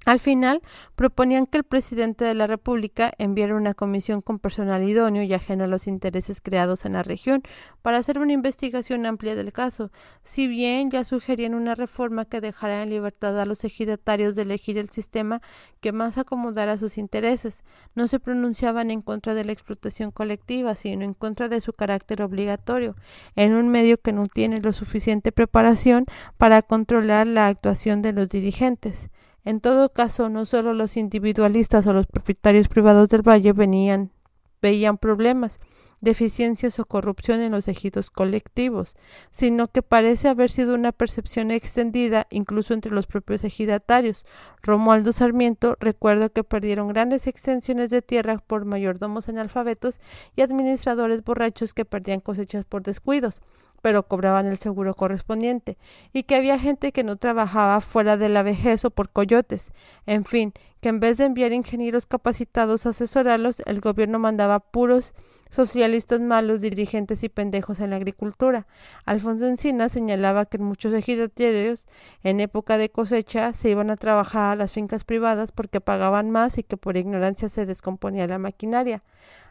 [0.05, 0.61] Al final,
[0.95, 5.63] proponían que el presidente de la República enviara una comisión con personal idóneo y ajeno
[5.63, 7.41] a los intereses creados en la región
[7.81, 9.91] para hacer una investigación amplia del caso,
[10.23, 14.77] si bien ya sugerían una reforma que dejara en libertad a los ejidatarios de elegir
[14.77, 15.41] el sistema
[15.79, 17.63] que más acomodara sus intereses.
[17.95, 22.21] No se pronunciaban en contra de la explotación colectiva, sino en contra de su carácter
[22.21, 22.95] obligatorio,
[23.35, 26.05] en un medio que no tiene lo suficiente preparación
[26.37, 29.09] para controlar la actuación de los dirigentes.
[29.45, 34.11] En todo caso, no solo los individualistas o los propietarios privados del valle venían,
[34.59, 35.59] veían problemas,
[36.01, 38.95] deficiencias o corrupción en los ejidos colectivos,
[39.31, 44.25] sino que parece haber sido una percepción extendida incluso entre los propios ejidatarios.
[44.63, 49.99] Romualdo Sarmiento recuerda que perdieron grandes extensiones de tierra por mayordomos analfabetos
[50.35, 53.41] y administradores borrachos que perdían cosechas por descuidos
[53.85, 55.77] pero cobraban el seguro correspondiente,
[56.11, 59.69] y que había gente que no trabajaba fuera de la vejez o por coyotes,
[60.07, 65.13] en fin, que en vez de enviar ingenieros capacitados a asesorarlos, el gobierno mandaba puros
[65.51, 68.65] socialistas malos, dirigentes y pendejos en la agricultura.
[69.05, 71.85] Alfonso Encina señalaba que muchos ejidatarios
[72.23, 76.57] en época de cosecha se iban a trabajar a las fincas privadas porque pagaban más
[76.57, 79.03] y que por ignorancia se descomponía la maquinaria.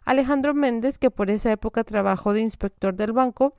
[0.05, 3.55] Alejandro Méndez, que por esa época trabajó de inspector del banco,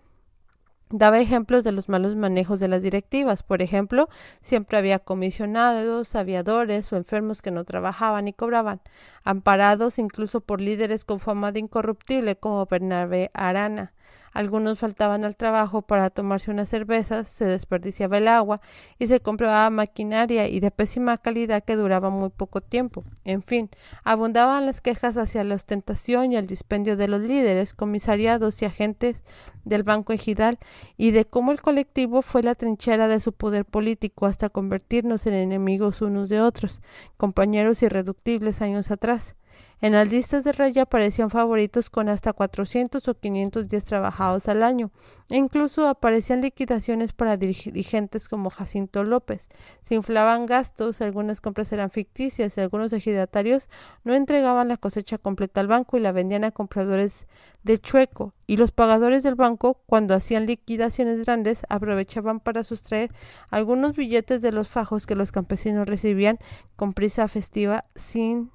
[0.92, 3.42] Daba ejemplos de los malos manejos de las directivas.
[3.42, 4.08] Por ejemplo,
[4.42, 8.82] siempre había comisionados, aviadores o enfermos que no trabajaban y cobraban,
[9.24, 13.94] amparados incluso por líderes con fama de incorruptible como Bernabé Arana.
[14.36, 18.60] Algunos faltaban al trabajo para tomarse unas cervezas, se desperdiciaba el agua
[19.00, 23.06] y se compraba maquinaria y de pésima calidad que duraba muy poco tiempo.
[23.24, 23.70] En fin,
[24.04, 29.16] abundaban las quejas hacia la ostentación y el dispendio de los líderes, comisariados y agentes
[29.64, 30.60] del Banco Ejidal
[30.98, 35.34] y de cómo el colectivo fue la trinchera de su poder político hasta convertirnos en
[35.36, 36.82] enemigos unos de otros,
[37.16, 39.38] compañeros irreductibles años atrás.
[39.82, 44.90] En las listas de raya aparecían favoritos con hasta 400 o 510 trabajados al año.
[45.30, 49.48] E incluso aparecían liquidaciones para dirigentes como Jacinto López.
[49.84, 53.68] Se inflaban gastos, algunas compras eran ficticias y algunos ejidatarios
[54.04, 57.28] no entregaban la cosecha completa al banco y la vendían a compradores
[57.64, 58.34] de chueco.
[58.48, 63.12] Y los pagadores del banco, cuando hacían liquidaciones grandes, aprovechaban para sustraer
[63.50, 66.40] algunos billetes de los fajos que los campesinos recibían
[66.76, 68.55] con prisa festiva sin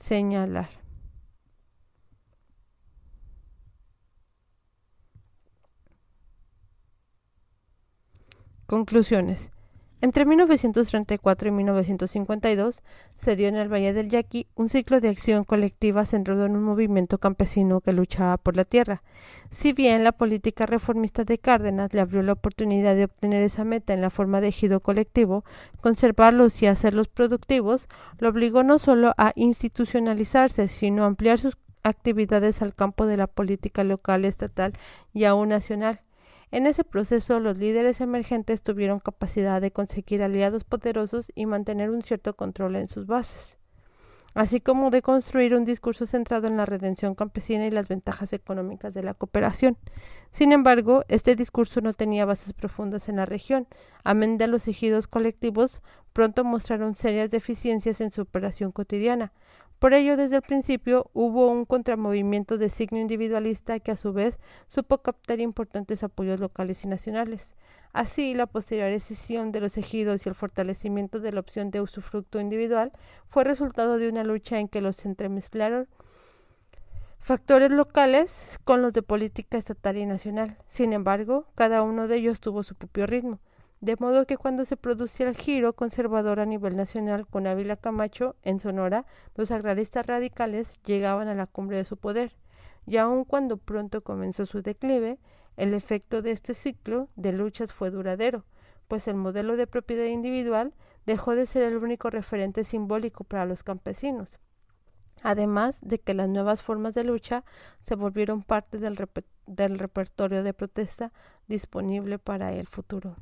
[0.00, 0.68] señalar.
[8.66, 9.50] Conclusiones.
[10.02, 12.80] Entre 1934 y 1952
[13.16, 16.62] se dio en el Valle del Yaqui un ciclo de acción colectiva centrado en un
[16.62, 19.02] movimiento campesino que luchaba por la tierra.
[19.50, 23.92] Si bien la política reformista de Cárdenas le abrió la oportunidad de obtener esa meta
[23.92, 25.44] en la forma de ejido colectivo,
[25.82, 27.86] conservarlos y hacerlos productivos,
[28.18, 33.26] lo obligó no solo a institucionalizarse, sino a ampliar sus actividades al campo de la
[33.26, 34.72] política local, estatal
[35.12, 36.00] y aún nacional.
[36.52, 42.02] En ese proceso, los líderes emergentes tuvieron capacidad de conseguir aliados poderosos y mantener un
[42.02, 43.56] cierto control en sus bases,
[44.34, 48.94] así como de construir un discurso centrado en la redención campesina y las ventajas económicas
[48.94, 49.78] de la cooperación.
[50.32, 53.68] Sin embargo, este discurso no tenía bases profundas en la región.
[54.02, 55.82] Amén de los ejidos colectivos,
[56.12, 59.32] pronto mostraron serias deficiencias en su operación cotidiana.
[59.80, 64.38] Por ello, desde el principio hubo un contramovimiento de signo individualista que a su vez
[64.68, 67.56] supo captar importantes apoyos locales y nacionales.
[67.94, 72.40] Así, la posterior decisión de los ejidos y el fortalecimiento de la opción de usufructo
[72.40, 72.92] individual
[73.30, 75.88] fue resultado de una lucha en que los entremezclaron
[77.18, 80.58] factores locales con los de política estatal y nacional.
[80.68, 83.40] Sin embargo, cada uno de ellos tuvo su propio ritmo
[83.80, 88.36] de modo que cuando se producía el giro conservador a nivel nacional con Ávila Camacho
[88.42, 89.06] en Sonora,
[89.36, 92.36] los agraristas radicales llegaban a la cumbre de su poder,
[92.86, 95.18] y aun cuando pronto comenzó su declive,
[95.56, 98.44] el efecto de este ciclo de luchas fue duradero,
[98.86, 100.74] pues el modelo de propiedad individual
[101.06, 104.38] dejó de ser el único referente simbólico para los campesinos,
[105.22, 107.44] además de que las nuevas formas de lucha
[107.80, 108.96] se volvieron parte del,
[109.78, 111.12] repertorio de protesta
[111.48, 113.16] disponible para el futuro.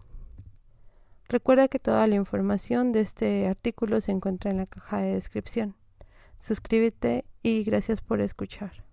[1.28, 5.74] Recuerda que toda la información de este artículo se encuentra en la caja de descripción.
[6.40, 8.87] Suscríbete y gracias por escuchar.